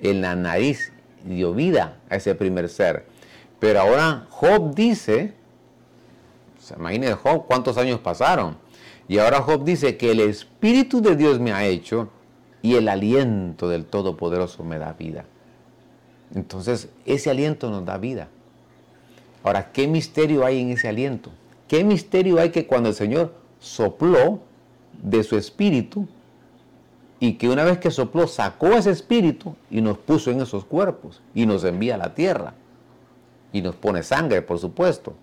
en 0.00 0.20
la 0.20 0.34
nariz 0.34 0.92
y 1.24 1.36
dio 1.36 1.54
vida 1.54 1.98
a 2.10 2.16
ese 2.16 2.34
primer 2.34 2.68
ser. 2.68 3.06
Pero 3.60 3.82
ahora 3.82 4.26
Job 4.30 4.74
dice, 4.74 5.32
se 6.58 6.74
imagine 6.74 7.12
Job 7.12 7.46
cuántos 7.46 7.78
años 7.78 8.00
pasaron. 8.00 8.56
Y 9.06 9.18
ahora 9.18 9.42
Job 9.42 9.62
dice 9.62 9.96
que 9.96 10.10
el 10.10 10.18
Espíritu 10.18 11.00
de 11.00 11.14
Dios 11.14 11.38
me 11.38 11.52
ha 11.52 11.64
hecho 11.64 12.08
y 12.62 12.74
el 12.74 12.88
aliento 12.88 13.68
del 13.68 13.84
Todopoderoso 13.84 14.64
me 14.64 14.80
da 14.80 14.92
vida. 14.92 15.24
Entonces, 16.34 16.88
ese 17.04 17.30
aliento 17.30 17.70
nos 17.70 17.84
da 17.84 17.96
vida. 17.96 18.28
Ahora, 19.44 19.70
¿qué 19.70 19.86
misterio 19.86 20.44
hay 20.44 20.60
en 20.60 20.70
ese 20.70 20.88
aliento? 20.88 21.30
¿Qué 21.68 21.84
misterio 21.84 22.40
hay 22.40 22.50
que 22.50 22.66
cuando 22.66 22.88
el 22.88 22.96
Señor 22.96 23.34
sopló 23.60 24.40
de 25.00 25.22
su 25.22 25.36
espíritu, 25.36 26.08
y 27.18 27.34
que 27.34 27.48
una 27.48 27.64
vez 27.64 27.78
que 27.78 27.90
sopló 27.90 28.26
sacó 28.26 28.68
ese 28.68 28.90
espíritu 28.90 29.56
y 29.70 29.80
nos 29.80 29.98
puso 29.98 30.30
en 30.30 30.40
esos 30.40 30.64
cuerpos 30.64 31.22
y 31.34 31.46
nos 31.46 31.64
envía 31.64 31.94
a 31.94 31.98
la 31.98 32.14
tierra 32.14 32.54
y 33.52 33.62
nos 33.62 33.74
pone 33.74 34.02
sangre, 34.02 34.42
por 34.42 34.58
supuesto, 34.58 35.14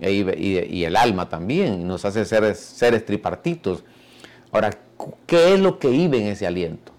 y, 0.00 0.84
el 0.84 0.96
alma 0.96 1.28
también, 1.28 1.80
y 1.80 1.84
nos 1.84 2.04
hace 2.04 2.24
seres, 2.24 2.58
seres 2.58 3.04
tripartitos. 3.04 3.84
Ahora, 4.52 4.70
¿qué 5.26 5.54
es 5.54 5.60
lo 5.60 5.78
que 5.78 5.88
vive 5.88 6.20
en 6.20 6.28
ese 6.28 6.46
aliento? 6.46 6.92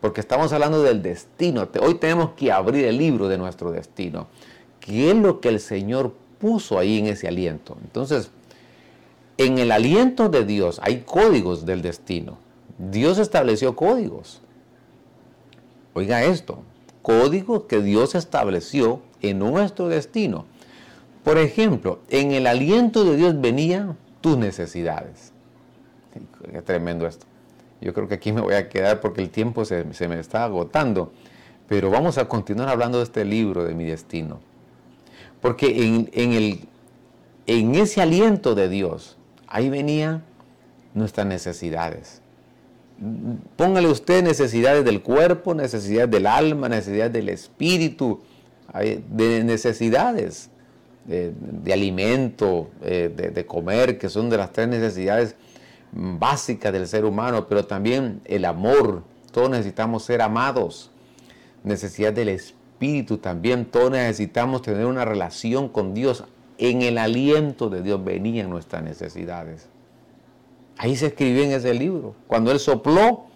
Porque 0.00 0.20
estamos 0.20 0.52
hablando 0.52 0.82
del 0.82 1.02
destino. 1.02 1.68
Hoy 1.80 1.94
tenemos 1.96 2.30
que 2.30 2.50
abrir 2.50 2.86
el 2.86 2.98
libro 2.98 3.28
de 3.28 3.36
nuestro 3.36 3.70
destino. 3.70 4.28
¿Qué 4.80 5.10
es 5.10 5.16
lo 5.16 5.40
que 5.40 5.48
el 5.48 5.60
Señor 5.60 6.14
puso 6.38 6.78
ahí 6.78 6.98
en 6.98 7.06
ese 7.06 7.28
aliento? 7.28 7.76
Entonces, 7.82 8.30
en 9.36 9.58
el 9.58 9.72
aliento 9.72 10.28
de 10.28 10.44
Dios 10.44 10.80
hay 10.82 11.00
códigos 11.00 11.66
del 11.66 11.82
destino. 11.82 12.38
Dios 12.88 13.18
estableció 13.18 13.76
códigos. 13.76 14.40
Oiga 15.92 16.24
esto, 16.24 16.62
códigos 17.02 17.64
que 17.64 17.82
Dios 17.82 18.14
estableció 18.14 19.02
en 19.20 19.38
nuestro 19.38 19.88
destino. 19.88 20.46
Por 21.22 21.36
ejemplo, 21.36 21.98
en 22.08 22.32
el 22.32 22.46
aliento 22.46 23.04
de 23.04 23.16
Dios 23.16 23.38
venían 23.38 23.98
tus 24.22 24.38
necesidades. 24.38 25.32
Es 26.52 26.64
tremendo 26.64 27.06
esto. 27.06 27.26
Yo 27.82 27.92
creo 27.92 28.08
que 28.08 28.14
aquí 28.14 28.32
me 28.32 28.40
voy 28.40 28.54
a 28.54 28.68
quedar 28.70 29.00
porque 29.00 29.20
el 29.20 29.30
tiempo 29.30 29.64
se, 29.66 29.84
me 29.84 30.18
está 30.18 30.44
agotando. 30.44 31.12
Pero 31.68 31.90
vamos 31.90 32.16
a 32.16 32.28
continuar 32.28 32.68
hablando 32.68 32.98
de 32.98 33.04
este 33.04 33.24
libro 33.24 33.64
de 33.64 33.74
mi 33.74 33.84
destino. 33.84 34.40
Porque 35.42 35.84
en, 36.12 36.32
el, 36.32 36.60
en 37.46 37.74
ese 37.74 38.00
aliento 38.00 38.54
de 38.54 38.68
Dios, 38.68 39.18
ahí 39.46 39.68
venían 39.68 40.22
nuestras 40.94 41.26
necesidades. 41.26 42.19
Póngale 43.56 43.88
usted 43.88 44.22
necesidades 44.22 44.84
del 44.84 45.02
cuerpo, 45.02 45.54
necesidades 45.54 46.10
del 46.10 46.26
alma, 46.26 46.68
necesidades 46.68 47.12
del 47.12 47.30
espíritu, 47.30 48.20
de 48.74 49.42
necesidades 49.42 50.50
de, 51.06 51.72
alimento, 51.72 52.70
eh, 52.82 53.10
de, 53.34 53.46
comer, 53.46 53.98
que 53.98 54.08
son 54.08 54.28
de 54.28 54.36
las 54.36 54.52
tres 54.52 54.68
necesidades 54.68 55.34
básica 55.92 56.70
del 56.70 56.86
ser 56.86 57.04
humano, 57.04 57.48
pero 57.48 57.64
también 57.64 58.20
el 58.26 58.44
amor. 58.44 59.02
Todos 59.32 59.48
necesitamos 59.48 60.04
ser 60.04 60.20
amados. 60.20 60.90
Necesidad 61.64 62.12
del 62.12 62.28
Espíritu 62.28 63.18
también. 63.18 63.64
Todos 63.64 63.90
necesitamos 63.92 64.62
tener 64.62 64.86
una 64.86 65.04
relación 65.04 65.68
con 65.68 65.94
Dios. 65.94 66.24
En 66.58 66.82
el 66.82 66.98
aliento 66.98 67.70
de 67.70 67.82
Dios 67.82 68.04
venían 68.04 68.50
nuestras 68.50 68.82
necesidades. 68.82 69.69
Ahí 70.82 70.96
se 70.96 71.08
escribió 71.08 71.42
en 71.42 71.52
ese 71.52 71.74
libro. 71.74 72.14
Cuando 72.26 72.50
Él 72.50 72.58
sopló 72.58 73.26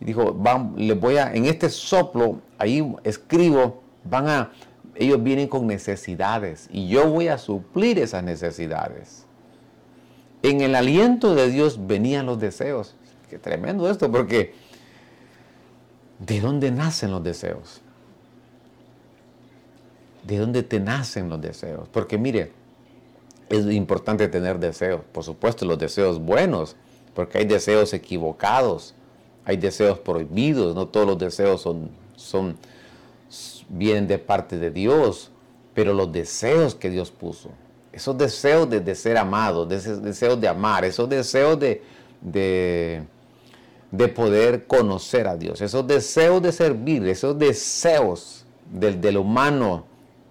dijo, 0.00 0.32
van, 0.32 0.74
voy 0.98 1.18
a, 1.18 1.34
en 1.34 1.44
este 1.44 1.68
soplo, 1.68 2.40
ahí 2.56 2.96
escribo, 3.04 3.82
van 4.02 4.28
a, 4.28 4.52
ellos 4.94 5.22
vienen 5.22 5.46
con 5.46 5.66
necesidades 5.66 6.68
y 6.72 6.88
yo 6.88 7.06
voy 7.10 7.28
a 7.28 7.36
suplir 7.36 7.98
esas 7.98 8.24
necesidades. 8.24 9.26
En 10.42 10.62
el 10.62 10.74
aliento 10.74 11.34
de 11.34 11.50
Dios 11.50 11.86
venían 11.86 12.24
los 12.24 12.40
deseos. 12.40 12.96
Qué 13.28 13.38
tremendo 13.38 13.90
esto, 13.90 14.10
porque 14.10 14.54
¿de 16.18 16.40
dónde 16.40 16.70
nacen 16.70 17.10
los 17.10 17.22
deseos? 17.22 17.82
¿De 20.26 20.38
dónde 20.38 20.62
te 20.62 20.80
nacen 20.80 21.28
los 21.28 21.42
deseos? 21.42 21.90
Porque 21.90 22.16
mire, 22.16 22.52
es 23.50 23.66
importante 23.66 24.28
tener 24.28 24.58
deseos. 24.58 25.02
Por 25.12 25.24
supuesto, 25.24 25.66
los 25.66 25.78
deseos 25.78 26.20
buenos, 26.20 26.76
porque 27.14 27.38
hay 27.38 27.44
deseos 27.44 27.92
equivocados, 27.92 28.94
hay 29.44 29.56
deseos 29.56 29.98
prohibidos, 29.98 30.74
no 30.74 30.86
todos 30.86 31.06
los 31.06 31.18
deseos 31.18 31.60
son, 31.60 31.90
son 32.14 32.56
vienen 33.68 34.06
de 34.06 34.18
parte 34.18 34.56
de 34.56 34.70
Dios, 34.70 35.30
pero 35.74 35.92
los 35.92 36.12
deseos 36.12 36.74
que 36.76 36.90
Dios 36.90 37.10
puso, 37.10 37.50
esos 37.92 38.16
deseos 38.16 38.70
de, 38.70 38.94
ser 38.94 39.16
amado, 39.16 39.68
esos 39.70 40.00
deseos 40.00 40.40
de 40.40 40.46
amar, 40.46 40.84
esos 40.84 41.08
deseos 41.08 41.58
de, 41.58 41.82
de, 42.20 43.04
poder 44.14 44.66
conocer 44.68 45.26
a 45.26 45.36
Dios, 45.36 45.60
esos 45.60 45.84
deseos 45.86 46.40
de 46.40 46.52
servir, 46.52 47.06
esos 47.08 47.36
deseos 47.36 48.44
del, 48.72 49.16
humano 49.16 49.86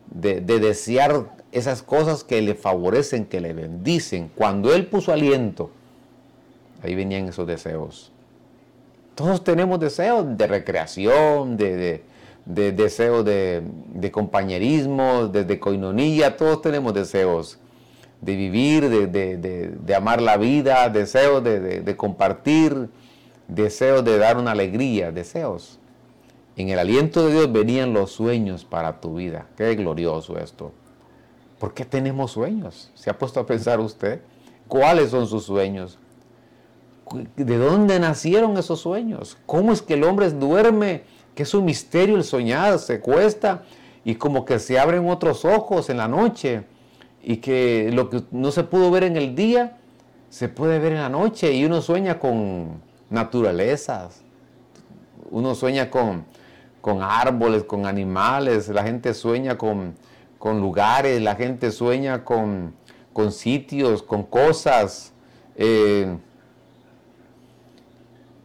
de, 0.09 0.39
de, 0.39 0.59
desear 0.59 1.38
esas 1.51 1.81
cosas 1.81 2.23
que 2.23 2.41
le 2.41 2.55
favorecen, 2.55 3.25
que 3.25 3.41
le 3.41 3.53
bendicen. 3.53 4.31
Cuando 4.35 4.73
Él 4.73 4.87
puso 4.87 5.11
aliento, 5.11 5.71
ahí 6.83 6.95
venían 6.95 7.27
esos 7.27 7.47
deseos. 7.47 8.11
Todos 9.15 9.43
tenemos 9.43 9.79
deseos 9.79 10.37
de 10.37 10.47
recreación, 10.47 11.57
de, 11.57 12.03
de 12.49 12.71
deseo 12.71 13.23
de, 13.23 13.61
compañerismo, 14.11 15.27
de, 15.27 15.59
coinonía, 15.59 16.35
todos 16.35 16.61
tenemos 16.61 16.93
deseos 16.95 17.59
de 18.21 18.35
vivir, 18.35 18.89
de, 18.89 19.95
amar 19.95 20.19
la 20.21 20.35
vida, 20.35 20.89
deseos 20.89 21.43
de, 21.43 21.95
compartir, 21.95 22.89
deseos 23.47 24.03
de 24.03 24.17
dar 24.17 24.37
una 24.37 24.51
alegría, 24.51 25.11
deseos. 25.11 25.79
En 26.55 26.69
el 26.69 26.79
aliento 26.79 27.25
de 27.25 27.33
Dios 27.33 27.51
venían 27.51 27.93
los 27.93 28.11
sueños 28.11 28.65
para 28.65 28.99
tu 28.99 29.15
vida. 29.15 29.45
Qué 29.55 29.75
glorioso 29.75 30.37
esto. 30.37 30.73
¿Por 31.59 31.73
qué 31.73 31.85
tenemos 31.85 32.31
sueños? 32.31 32.91
¿Se 32.95 33.09
ha 33.09 33.17
puesto 33.17 33.39
a 33.39 33.45
pensar 33.45 33.79
usted? 33.79 34.21
¿Cuáles 34.67 35.11
son 35.11 35.27
sus 35.27 35.43
sueños? 35.43 35.99
¿De 37.35 37.57
dónde 37.57 37.99
nacieron 37.99 38.57
esos 38.57 38.79
sueños? 38.79 39.37
¿Cómo 39.45 39.71
es 39.71 39.81
que 39.81 39.95
el 39.95 40.03
hombre 40.03 40.29
duerme? 40.31 41.03
que 41.39 41.43
es 41.43 41.53
un 41.53 41.63
misterio 41.63 42.17
el 42.17 42.25
soñar, 42.25 42.79
se 42.79 42.99
cuesta 42.99 43.63
y 44.03 44.15
como 44.15 44.43
que 44.43 44.59
se 44.59 44.77
abren 44.77 45.09
otros 45.09 45.45
ojos 45.45 45.89
en 45.89 45.95
la 45.95 46.09
noche 46.09 46.65
y 47.23 47.37
que 47.37 47.91
lo 47.93 48.09
que 48.09 48.23
no 48.31 48.51
se 48.51 48.65
pudo 48.65 48.91
ver 48.91 49.03
en 49.05 49.15
el 49.15 49.35
día 49.35 49.77
se 50.29 50.49
puede 50.49 50.79
ver 50.79 50.91
en 50.91 50.99
la 50.99 51.07
noche 51.07 51.53
y 51.53 51.63
uno 51.63 51.81
sueña 51.81 52.19
con 52.19 52.81
naturalezas, 53.09 54.21
uno 55.31 55.55
sueña 55.55 55.89
con, 55.89 56.25
con 56.81 57.01
árboles, 57.01 57.63
con 57.63 57.85
animales, 57.85 58.67
la 58.67 58.83
gente 58.83 59.13
sueña 59.13 59.57
con, 59.57 59.95
lugares, 60.43 61.21
la 61.21 61.35
gente 61.35 61.71
sueña 61.71 62.23
con, 62.23 62.73
sitios, 63.31 64.03
con 64.03 64.23
cosas. 64.23 65.13
Eh, 65.55 66.17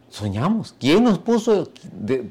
soñamos. 0.09 0.75
¿Quién 0.77 1.03
nos 1.03 1.19
puso? 1.19 1.69
De, 1.93 2.29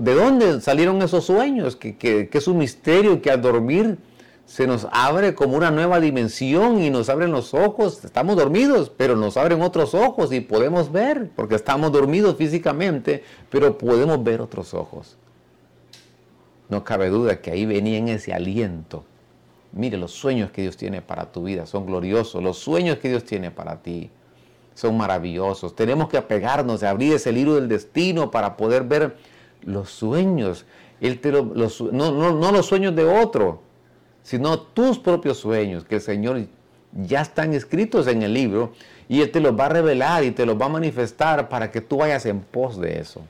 ¿De 0.00 0.14
dónde 0.14 0.60
salieron 0.60 1.02
esos 1.02 1.26
sueños? 1.26 1.76
Que, 1.76 2.28
es 2.32 2.48
un 2.48 2.58
misterio 2.58 3.20
que 3.20 3.30
al 3.30 3.42
dormir 3.42 3.98
se 4.46 4.66
nos 4.66 4.86
abre 4.92 5.34
como 5.34 5.56
una 5.56 5.70
nueva 5.70 6.00
dimensión 6.00 6.80
y 6.82 6.90
nos 6.90 7.08
abren 7.08 7.32
los 7.32 7.52
ojos. 7.52 8.04
Estamos 8.04 8.36
dormidos, 8.36 8.90
pero 8.96 9.16
nos 9.16 9.36
abren 9.36 9.60
otros 9.60 9.94
ojos 9.94 10.32
y 10.32 10.40
podemos 10.40 10.90
ver, 10.90 11.30
porque 11.36 11.54
estamos 11.54 11.92
dormidos 11.92 12.36
físicamente, 12.36 13.24
pero 13.50 13.76
podemos 13.76 14.22
ver 14.22 14.40
otros 14.40 14.72
ojos. 14.72 15.16
No 16.68 16.84
cabe 16.84 17.08
duda 17.08 17.40
que 17.40 17.50
ahí 17.50 17.66
venía 17.66 17.98
en 17.98 18.08
ese 18.08 18.32
aliento. 18.32 19.04
Mire, 19.72 19.96
los 19.96 20.12
sueños 20.12 20.50
que 20.50 20.62
Dios 20.62 20.76
tiene 20.76 21.02
para 21.02 21.32
tu 21.32 21.44
vida 21.44 21.66
son 21.66 21.86
gloriosos. 21.86 22.42
Los 22.42 22.58
sueños 22.58 22.98
que 22.98 23.08
Dios 23.08 23.24
tiene 23.24 23.50
para 23.50 23.82
ti 23.82 24.10
son 24.74 24.96
maravillosos. 24.96 25.74
Tenemos 25.74 26.08
que 26.08 26.16
apegarnos, 26.16 26.82
abrir 26.82 27.14
ese 27.14 27.32
libro 27.32 27.54
del 27.56 27.68
destino 27.68 28.30
para 28.30 28.56
poder 28.56 28.84
ver 28.84 29.16
los 29.62 29.90
sueños. 29.90 30.64
no, 31.00 32.52
los 32.52 32.66
sueños 32.66 32.94
de 32.94 33.04
otro, 33.04 33.60
sino 34.22 34.58
tus 34.58 34.98
propios 34.98 35.38
sueños, 35.38 35.84
que 35.84 35.96
el 35.96 36.00
Señor 36.00 36.46
ya 36.92 37.20
están 37.20 37.52
escritos 37.52 38.06
en 38.06 38.22
el 38.22 38.32
libro 38.32 38.72
y 39.08 39.20
Él 39.20 39.30
te 39.30 39.40
los 39.40 39.58
va 39.58 39.66
a 39.66 39.70
revelar 39.70 40.24
y 40.24 40.30
te 40.30 40.46
los 40.46 40.60
va 40.60 40.66
a 40.66 40.70
manifestar 40.70 41.48
para 41.48 41.70
que 41.70 41.80
tú 41.80 41.98
vayas 41.98 42.24
en 42.26 42.40
pos 42.40 42.80
de 42.80 43.00
eso. 43.00 43.22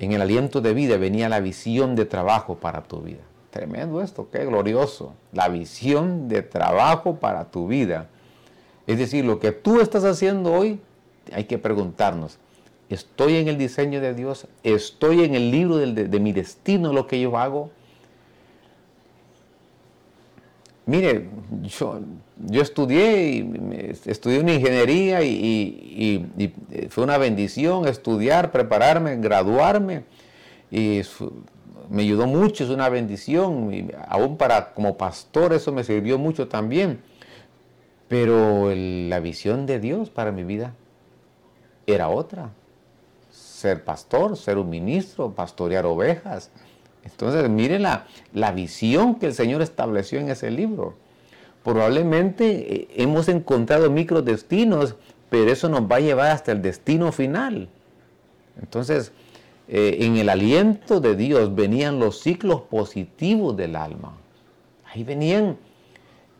En 0.00 0.12
el 0.12 0.22
aliento 0.22 0.62
de 0.62 0.72
vida 0.72 0.96
venía 0.96 1.28
la 1.28 1.40
visión 1.40 1.94
de 1.94 2.06
trabajo 2.06 2.56
para 2.56 2.82
tu 2.82 3.02
vida. 3.02 3.20
Tremendo 3.50 4.00
esto, 4.00 4.28
qué 4.32 4.46
glorioso. 4.46 5.12
La 5.30 5.48
visión 5.50 6.26
de 6.26 6.40
trabajo 6.40 7.16
para 7.16 7.50
tu 7.50 7.68
vida. 7.68 8.08
Es 8.86 8.98
decir, 8.98 9.26
lo 9.26 9.38
que 9.38 9.52
tú 9.52 9.78
estás 9.78 10.04
haciendo 10.04 10.54
hoy, 10.54 10.80
hay 11.32 11.44
que 11.44 11.58
preguntarnos, 11.58 12.38
estoy 12.88 13.36
en 13.36 13.48
el 13.48 13.58
diseño 13.58 14.00
de 14.00 14.14
Dios, 14.14 14.46
estoy 14.62 15.22
en 15.22 15.34
el 15.34 15.50
libro 15.50 15.76
de, 15.76 16.18
mi 16.18 16.32
destino, 16.32 16.94
lo 16.94 17.06
que 17.06 17.20
yo 17.20 17.36
hago. 17.36 17.70
Mire, 20.90 21.28
yo, 21.62 22.00
yo 22.46 22.62
estudié, 22.62 23.46
estudié 24.06 24.40
una 24.40 24.54
ingeniería 24.54 25.22
y, 25.22 26.50
fue 26.88 27.04
una 27.04 27.16
bendición 27.16 27.86
estudiar, 27.86 28.50
prepararme, 28.50 29.16
graduarme. 29.18 30.02
Y 30.68 31.02
me 31.88 32.02
ayudó 32.02 32.26
mucho, 32.26 32.64
es 32.64 32.70
una 32.70 32.88
bendición. 32.88 33.72
Y 33.72 33.88
aún 34.08 34.36
para 34.36 34.74
como 34.74 34.96
pastor 34.96 35.52
eso 35.52 35.70
me 35.70 35.84
sirvió 35.84 36.18
mucho 36.18 36.48
también. 36.48 37.00
Pero 38.08 38.74
la 38.74 39.20
visión 39.20 39.66
de 39.66 39.78
Dios 39.78 40.10
para 40.10 40.32
mi 40.32 40.42
vida 40.42 40.74
era 41.86 42.08
otra 42.08 42.50
ser 43.30 43.84
pastor, 43.84 44.36
ser 44.36 44.58
un 44.58 44.68
ministro, 44.68 45.30
pastorear 45.30 45.86
ovejas. 45.86 46.50
Entonces, 47.04 47.48
miren 47.48 47.82
la, 47.82 48.06
la 48.32 48.52
visión 48.52 49.16
que 49.16 49.26
el 49.26 49.34
Señor 49.34 49.62
estableció 49.62 50.18
en 50.20 50.30
ese 50.30 50.50
libro. 50.50 50.94
Probablemente 51.64 52.74
eh, 52.74 52.88
hemos 52.96 53.28
encontrado 53.28 53.90
microdestinos, 53.90 54.96
pero 55.28 55.50
eso 55.50 55.68
nos 55.68 55.82
va 55.82 55.96
a 55.96 56.00
llevar 56.00 56.30
hasta 56.30 56.52
el 56.52 56.62
destino 56.62 57.12
final. 57.12 57.68
Entonces, 58.60 59.12
eh, 59.68 59.98
en 60.00 60.16
el 60.16 60.28
aliento 60.28 61.00
de 61.00 61.14
Dios 61.16 61.54
venían 61.54 61.98
los 61.98 62.20
ciclos 62.20 62.62
positivos 62.62 63.56
del 63.56 63.76
alma. 63.76 64.16
Ahí 64.92 65.04
venían 65.04 65.58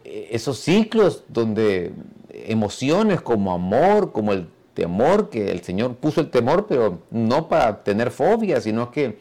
eh, 0.04 0.28
esos 0.32 0.58
ciclos 0.58 1.24
donde 1.28 1.92
emociones 2.32 3.20
como 3.20 3.52
amor, 3.52 4.12
como 4.12 4.32
el 4.32 4.48
temor, 4.74 5.30
que 5.30 5.50
el 5.50 5.62
Señor 5.62 5.94
puso 5.96 6.20
el 6.20 6.30
temor, 6.30 6.66
pero 6.68 7.00
no 7.10 7.48
para 7.48 7.84
tener 7.84 8.10
fobia, 8.10 8.60
sino 8.60 8.90
que 8.90 9.18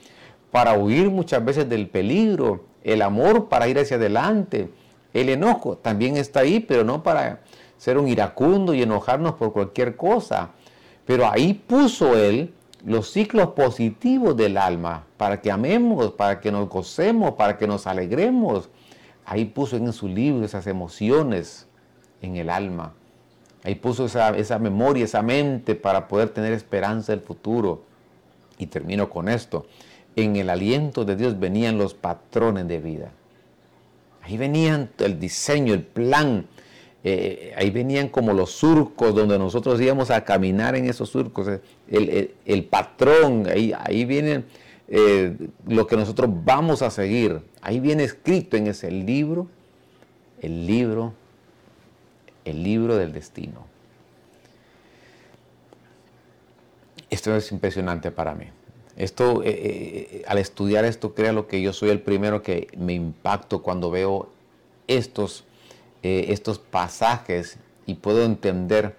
para 0.52 0.74
huir 0.74 1.10
muchas 1.10 1.44
veces 1.44 1.70
del 1.70 1.88
peligro, 1.88 2.66
el 2.84 3.02
amor 3.02 3.50
para 3.50 3.68
ir 3.68 3.80
hacia 3.80 3.98
adelante, 3.98 4.70
El 5.12 5.30
enojo 5.30 5.76
también 5.76 6.18
está 6.18 6.42
ahí, 6.42 6.60
pero 6.60 6.84
no 6.84 7.02
para 7.02 7.42
ser 7.78 7.98
un 7.98 8.08
iracundo 8.08 8.76
y 8.76 8.84
enojarnos 8.84 9.34
por 9.34 9.54
cualquier 9.54 9.96
cosa. 9.96 10.52
Pero 11.06 11.28
ahí 11.28 11.56
puso 11.56 12.16
Él 12.16 12.54
los 12.86 13.10
ciclos 13.10 13.50
positivos 13.50 14.38
del 14.38 14.58
alma 14.58 15.06
para 15.18 15.42
que 15.42 15.52
amemos, 15.52 16.12
para 16.12 16.40
que 16.40 16.52
nos 16.52 16.70
gocemos, 16.70 17.34
para 17.34 17.58
que 17.58 17.66
nos 17.66 17.88
alegremos. 17.88 18.70
Ahí 19.26 19.46
puso 19.46 19.78
en 19.78 19.92
su 19.94 20.08
libro 20.08 20.46
esas 20.46 20.68
emociones 20.68 21.68
en 22.22 22.36
el 22.36 22.50
alma. 22.50 22.94
Ahí 23.64 23.76
puso 23.76 24.06
esa, 24.06 24.30
esa 24.38 24.60
memoria, 24.60 25.06
esa 25.06 25.24
mente 25.24 25.74
para 25.74 26.08
poder 26.08 26.30
tener 26.30 26.54
esperanza 26.54 27.12
del 27.12 27.22
futuro. 27.22 27.84
Y 28.60 28.68
termino 28.68 29.10
con 29.10 29.28
esto. 29.28 29.66
En 30.20 30.36
el 30.36 30.50
aliento 30.50 31.06
de 31.06 31.16
Dios 31.16 31.40
venían 31.40 31.78
los 31.78 31.94
patrones 31.94 32.68
de 32.68 32.80
vida. 32.80 33.10
Ahí 34.22 34.38
venían 34.38 34.90
el 34.98 35.18
diseño, 35.18 35.74
el 35.74 35.84
plan. 35.84 36.46
Eh, 37.06 37.54
ahí 37.56 37.70
venían 37.70 38.10
como 38.10 38.34
los 38.34 38.52
surcos 38.52 39.16
donde 39.16 39.40
nosotros 39.40 39.80
íbamos 39.80 40.12
a 40.12 40.26
caminar 40.26 40.76
en 40.76 40.90
esos 40.90 41.10
surcos. 41.10 41.48
Eh, 41.88 42.36
el, 42.46 42.64
patrón, 42.66 43.48
ahí, 43.48 43.72
ahí 43.80 44.04
viene 44.04 44.44
eh, 44.90 45.38
lo 45.66 45.88
que 45.88 45.96
nosotros 45.96 46.30
vamos 46.44 46.82
a 46.82 46.90
seguir. 46.90 47.40
Ahí 47.62 47.80
viene 47.80 48.04
escrito 48.04 48.58
en 48.58 48.68
ese 48.68 48.92
libro, 48.92 49.48
el 50.42 50.68
libro, 50.68 51.14
el 52.44 52.62
libro 52.62 52.98
del 52.98 53.14
destino. 53.14 53.66
Esto 57.10 57.34
es 57.38 57.54
impresionante 57.54 58.12
para 58.12 58.36
mí. 58.36 58.48
Esto, 59.00 59.44
eh, 59.44 59.48
eh, 59.48 60.24
al 60.28 60.40
estudiar 60.40 60.84
esto, 60.84 61.16
créalo 61.16 61.48
que 61.48 61.62
yo 61.62 61.72
soy 61.72 61.90
el 61.90 62.02
primero 62.02 62.44
que 62.44 62.68
me 62.78 62.92
impacto 62.92 63.64
cuando 63.64 63.90
veo 63.90 64.28
estos, 64.88 65.46
eh, 66.04 66.26
estos 66.30 66.60
pasajes 66.60 67.60
y 67.86 67.94
puedo 67.94 68.26
entender 68.26 68.98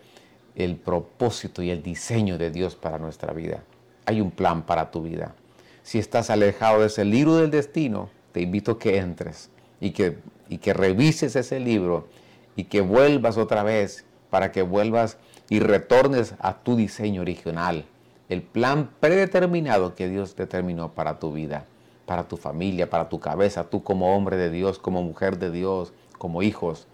el 0.57 0.77
propósito 0.77 1.63
y 1.63 1.69
el 1.69 1.83
diseño 1.83 2.39
de 2.39 2.51
Dios 2.51 2.77
para 2.77 2.97
nuestra 2.99 3.35
vida. 3.35 3.63
Hay 4.07 4.23
un 4.23 4.31
plan 4.31 4.63
para 4.63 4.91
tu 4.91 5.03
vida. 5.03 5.35
Si 5.83 5.99
estás 5.99 6.31
alejado 6.31 6.81
de 6.81 6.87
ese 6.87 7.05
libro 7.05 7.37
del 7.37 7.51
destino, 7.51 8.09
te 8.33 8.41
invito 8.41 8.73
a 8.73 8.79
que 8.79 8.97
entres 8.97 9.51
y 9.83 9.91
que, 9.91 10.17
y 10.49 10.59
que 10.59 10.73
revises 10.73 11.37
ese 11.37 11.61
libro 11.61 12.09
y 12.57 12.65
que 12.65 12.81
vuelvas 12.81 13.37
otra 13.37 13.63
vez 13.65 14.07
para 14.31 14.51
que 14.51 14.63
vuelvas 14.63 15.19
y 15.51 15.61
retornes 15.61 16.37
a 16.39 16.57
tu 16.63 16.75
diseño 16.75 17.21
original 17.21 17.85
el 18.31 18.43
plan 18.43 18.91
predeterminado 19.01 19.97
que 19.97 20.09
Dios 20.09 20.37
determinó 20.37 20.93
para 20.93 21.19
tu 21.19 21.33
vida, 21.33 21.67
para 22.07 22.29
tu 22.29 22.37
familia, 22.37 22.89
para 22.89 23.09
tu 23.09 23.19
cabeza, 23.19 23.65
tú 23.65 23.83
como 23.83 24.17
hombre 24.17 24.37
de 24.37 24.51
Dios, 24.51 24.79
como 24.79 25.03
mujer 25.03 25.37
de 25.37 25.51
Dios, 25.51 25.93
como 26.17 26.41
hijos, 26.41 26.87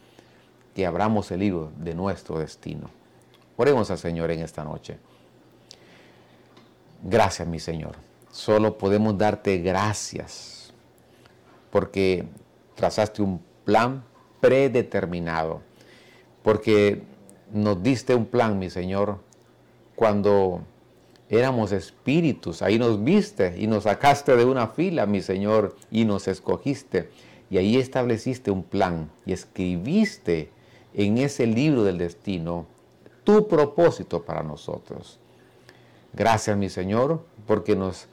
que 0.75 0.87
abramos 0.87 1.31
el 1.31 1.41
libro 1.41 1.71
de 1.77 1.95
nuestro 1.95 2.39
destino. 2.39 2.89
Oremos 3.59 3.91
al 3.91 3.99
Señor 3.99 4.31
en 4.31 4.41
esta 4.41 4.65
noche. 4.65 4.99
Gracias, 7.03 7.47
mi 7.47 7.61
Señor. 7.61 7.97
Solo 8.31 8.79
podemos 8.79 9.19
darte 9.19 9.59
gracias 9.59 10.73
porque 11.71 12.25
trazaste 12.75 13.21
un 13.21 13.43
plan 13.65 14.05
predeterminado, 14.41 15.61
porque 16.43 17.03
nos 17.53 17.83
diste 17.83 18.15
un 18.15 18.25
plan, 18.25 18.59
mi 18.59 18.71
Señor, 18.71 19.19
cuando 19.95 20.63
éramos 21.29 21.73
espíritus, 21.73 22.63
ahí 22.63 22.79
nos 22.79 23.03
viste 23.03 23.55
y 23.59 23.67
nos 23.67 23.85
sacaste 23.85 24.37
de 24.37 24.45
una 24.45 24.69
fila, 24.69 25.07
mi 25.07 25.21
Señor, 25.21 25.77
y 25.91 26.05
nos 26.05 26.29
escogiste. 26.29 27.11
Y 27.51 27.59
ahí 27.59 27.77
estableciste 27.77 28.51
un 28.51 28.63
plan 28.63 29.11
y 29.25 29.33
escribiste 29.33 30.51
en 30.95 31.19
ese 31.19 31.47
libro 31.47 31.85
del 31.85 31.99
destino 31.99 32.67
tu 33.25 33.49
propósito 33.49 34.25
para 34.25 34.43
nosotros. 34.43 35.19
Gracias, 36.13 36.57
mi 36.57 36.69
Señor, 36.69 37.25
porque 37.47 37.77
nos 37.77 38.07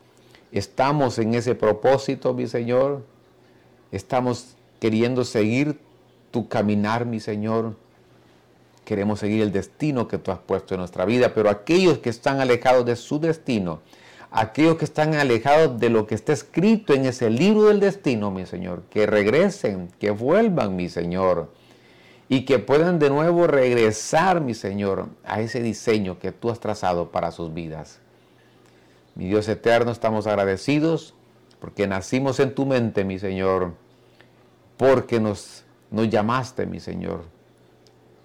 estamos 0.52 1.18
en 1.20 1.36
ese 1.36 1.56
propósito, 1.56 2.34
mi 2.34 2.48
Señor. 2.48 3.06
Estamos 3.92 4.56
queriendo 4.80 5.24
seguir 5.24 5.80
tu 6.32 6.48
caminar, 6.48 7.06
mi 7.06 7.20
Señor 7.20 7.76
queremos 8.86 9.20
seguir 9.20 9.42
el 9.42 9.52
destino 9.52 10.08
que 10.08 10.18
tú 10.18 10.32
has 10.32 10.40
puesto 10.40 10.74
en 10.74 10.80
nuestra 10.80 11.06
vida, 11.06 11.34
pero 11.34 11.50
aquellos 11.50 12.00
que 12.00 12.10
están 12.10 12.40
alejados 12.40 12.86
de 12.86 12.96
su 12.96 13.20
destino, 13.20 13.82
aquellos 14.32 14.78
que 14.78 14.86
están 14.86 15.16
alejados 15.16 15.80
de 15.80 15.90
lo 15.90 16.08
que 16.08 16.16
está 16.16 16.34
escrito 16.34 16.94
en 16.94 17.06
ese 17.06 17.30
libro 17.30 17.66
del 17.66 17.80
destino, 17.80 18.32
mi 18.32 18.46
Señor, 18.46 18.84
que 18.90 19.06
regresen, 19.06 19.90
que 20.00 20.12
vuelvan, 20.12 20.76
mi 20.76 20.90
Señor, 20.90 21.52
y 22.30 22.46
que 22.46 22.60
puedan 22.60 23.00
de 23.00 23.10
nuevo 23.10 23.48
regresar, 23.48 24.42
mi 24.42 24.54
Señor, 24.54 25.08
a 25.24 25.42
ese 25.42 25.62
diseño 25.62 26.20
que 26.20 26.32
tú 26.32 26.50
has 26.50 26.60
trazado 26.60 27.12
para 27.12 27.32
sus 27.32 27.54
vidas. 27.54 28.00
Mi 29.16 29.28
Dios 29.28 29.48
eterno, 29.48 29.92
estamos 29.92 30.26
agradecidos 30.26 31.14
porque 31.60 31.88
nacimos 31.88 32.40
en 32.40 32.56
tu 32.56 32.66
mente, 32.66 33.06
mi 33.06 33.20
Señor, 33.20 33.74
porque 34.76 35.20
nos, 35.20 35.64
nos 35.92 36.10
llamaste, 36.10 36.66
mi 36.66 36.80
Señor 36.80 37.34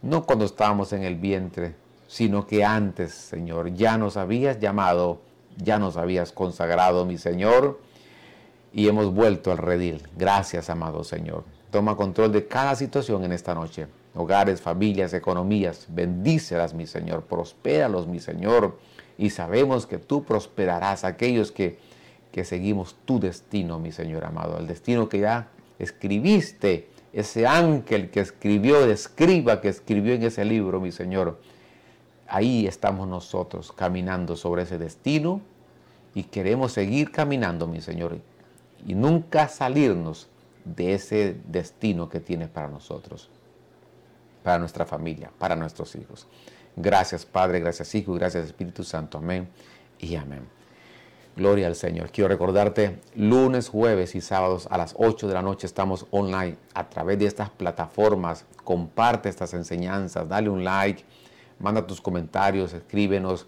no 0.03 0.25
cuando 0.25 0.45
estábamos 0.45 0.93
en 0.93 1.03
el 1.03 1.17
vientre, 1.17 1.75
sino 2.07 2.47
que 2.47 2.65
antes, 2.65 3.13
Señor, 3.13 3.75
ya 3.75 3.99
nos 3.99 4.17
habías 4.17 4.59
llamado, 4.59 5.21
ya 5.57 5.79
nos 5.79 5.97
habías 5.97 6.33
consagrado, 6.33 7.05
mi 7.05 7.19
Señor, 7.19 7.81
y 8.73 8.89
hemos 8.89 9.13
vuelto 9.13 9.51
al 9.53 9.59
redil. 9.59 10.03
Gracias, 10.17 10.71
amado 10.71 11.05
Señor. 11.05 11.45
Toma 11.71 11.97
control 11.97 12.33
de 12.33 12.47
cada 12.47 12.75
situación 12.77 13.25
en 13.25 13.33
esta 13.33 13.55
noche. 13.55 13.87
Hogares, 14.15 14.61
familias, 14.61 15.13
economías, 15.13 15.87
bendícelas, 15.89 16.75
mi 16.75 16.87
Señor, 16.87 17.23
prospéralos, 17.25 18.07
mi 18.07 18.21
Señor, 18.21 18.79
y 19.19 19.31
sabemos 19.31 19.87
que 19.87 19.99
tú 19.99 20.25
prosperarás 20.25 21.05
a 21.05 21.09
aquellos 21.09 21.53
que, 21.53 21.79
que 22.33 22.45
seguimos 22.45 22.97
tu 23.05 23.21
destino, 23.21 23.79
mi 23.79 23.93
Señor 23.93 24.25
amado, 24.25 24.59
el 24.59 24.67
destino 24.67 25.09
que 25.09 25.21
ya 25.21 25.49
escribiste 25.79 26.89
ese 27.13 27.47
ángel 27.47 28.11
que 28.11 28.21
escribió, 28.21 28.85
escriba 28.85 29.61
que 29.61 29.69
escribió 29.69 30.15
en 30.15 30.23
ese 30.23 30.45
libro, 30.45 30.81
mi 30.81 30.93
Señor. 30.93 31.41
Ahí 32.27 32.67
estamos 32.67 33.09
nosotros 33.09 33.73
caminando 33.73 34.37
sobre 34.37 34.63
ese 34.63 34.79
destino 34.79 35.41
y 36.15 36.25
queremos 36.25 36.73
seguir 36.73 37.11
caminando, 37.11 37.67
mi 37.67 37.81
Señor, 37.81 38.19
y 38.87 38.95
nunca 38.95 39.49
salirnos 39.49 40.29
de 40.65 40.95
ese 40.95 41.37
destino 41.47 42.09
que 42.09 42.21
tienes 42.21 42.49
para 42.49 42.69
nosotros, 42.69 43.31
para 44.43 44.59
nuestra 44.59 44.85
familia, 44.85 45.31
para 45.39 45.57
nuestros 45.57 45.95
hijos. 45.97 46.27
Gracias 46.77 47.25
Padre, 47.25 47.61
gracias 47.61 47.95
Hijo, 47.95 48.15
gracias 48.15 48.47
Espíritu 48.47 48.85
Santo. 48.85 49.19
Amén 49.19 49.49
y 49.99 50.15
amén. 50.15 50.47
Gloria 51.39 51.69
al 51.69 51.77
Señor. 51.77 52.11
Quiero 52.11 52.27
recordarte, 52.27 52.99
lunes, 53.15 53.69
jueves 53.69 54.17
y 54.17 54.21
sábados 54.21 54.67
a 54.73 54.77
las 54.77 54.97
8 54.99 55.29
de 55.29 55.35
la 55.35 55.41
noche 55.41 55.69
estamos 55.69 56.07
online 56.11 56.57
a 56.75 56.91
través 56.91 57.17
de 57.21 57.27
estas 57.27 57.49
plataformas. 57.49 58.45
Comparte 58.65 59.29
estas 59.29 59.55
enseñanzas, 59.55 60.29
dale 60.29 60.51
un 60.51 60.65
like, 60.65 61.05
manda 61.61 61.87
tus 61.87 62.01
comentarios, 62.01 62.73
escríbenos 62.73 63.47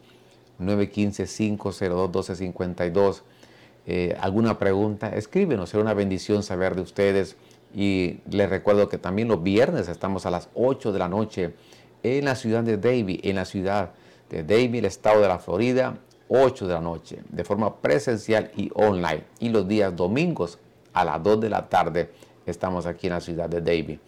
915-502-1252. 0.60 3.22
Eh, 3.88 4.16
¿Alguna 4.20 4.56
pregunta? 4.56 5.08
Escríbenos, 5.08 5.70
será 5.70 5.82
una 5.82 5.94
bendición 5.94 6.44
saber 6.44 6.76
de 6.76 6.82
ustedes. 6.82 7.34
Y 7.74 8.20
les 8.30 8.48
recuerdo 8.48 8.88
que 8.88 8.98
también 8.98 9.26
los 9.26 9.42
viernes 9.42 9.88
estamos 9.88 10.26
a 10.26 10.30
las 10.30 10.48
8 10.54 10.92
de 10.92 10.98
la 11.00 11.08
noche 11.08 11.54
en 12.04 12.24
la 12.24 12.36
ciudad 12.36 12.62
de 12.62 12.76
Davie, 12.76 13.18
en 13.24 13.34
la 13.34 13.46
ciudad 13.46 13.90
de 14.30 14.44
Davie, 14.44 14.78
el 14.78 14.84
estado 14.84 15.20
de 15.20 15.26
la 15.26 15.40
Florida 15.40 15.98
8 16.32 16.68
de 16.68 16.74
la 16.74 16.80
noche, 16.80 17.18
de 17.28 17.42
forma 17.42 17.80
presencial 17.80 18.52
y 18.56 18.70
online. 18.74 19.24
Y 19.40 19.48
los 19.48 19.66
días 19.66 19.94
domingos 19.96 20.58
a 20.92 21.04
las 21.04 21.20
2 21.22 21.40
de 21.40 21.50
la 21.50 21.68
tarde 21.68 22.12
estamos 22.46 22.86
aquí 22.86 23.08
en 23.08 23.14
la 23.14 23.20
ciudad 23.20 23.48
de 23.48 23.60
Davie. 23.60 23.98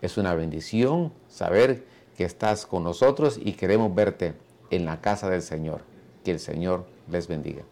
Es 0.00 0.16
una 0.16 0.34
bendición 0.34 1.12
saber 1.28 1.84
que 2.16 2.24
estás 2.24 2.66
con 2.66 2.84
nosotros 2.84 3.38
y 3.42 3.52
queremos 3.52 3.92
verte 3.92 4.34
en 4.70 4.84
la 4.84 5.00
casa 5.00 5.28
del 5.28 5.42
Señor. 5.42 5.82
Que 6.24 6.30
el 6.30 6.38
Señor 6.38 6.86
les 7.10 7.26
bendiga. 7.26 7.64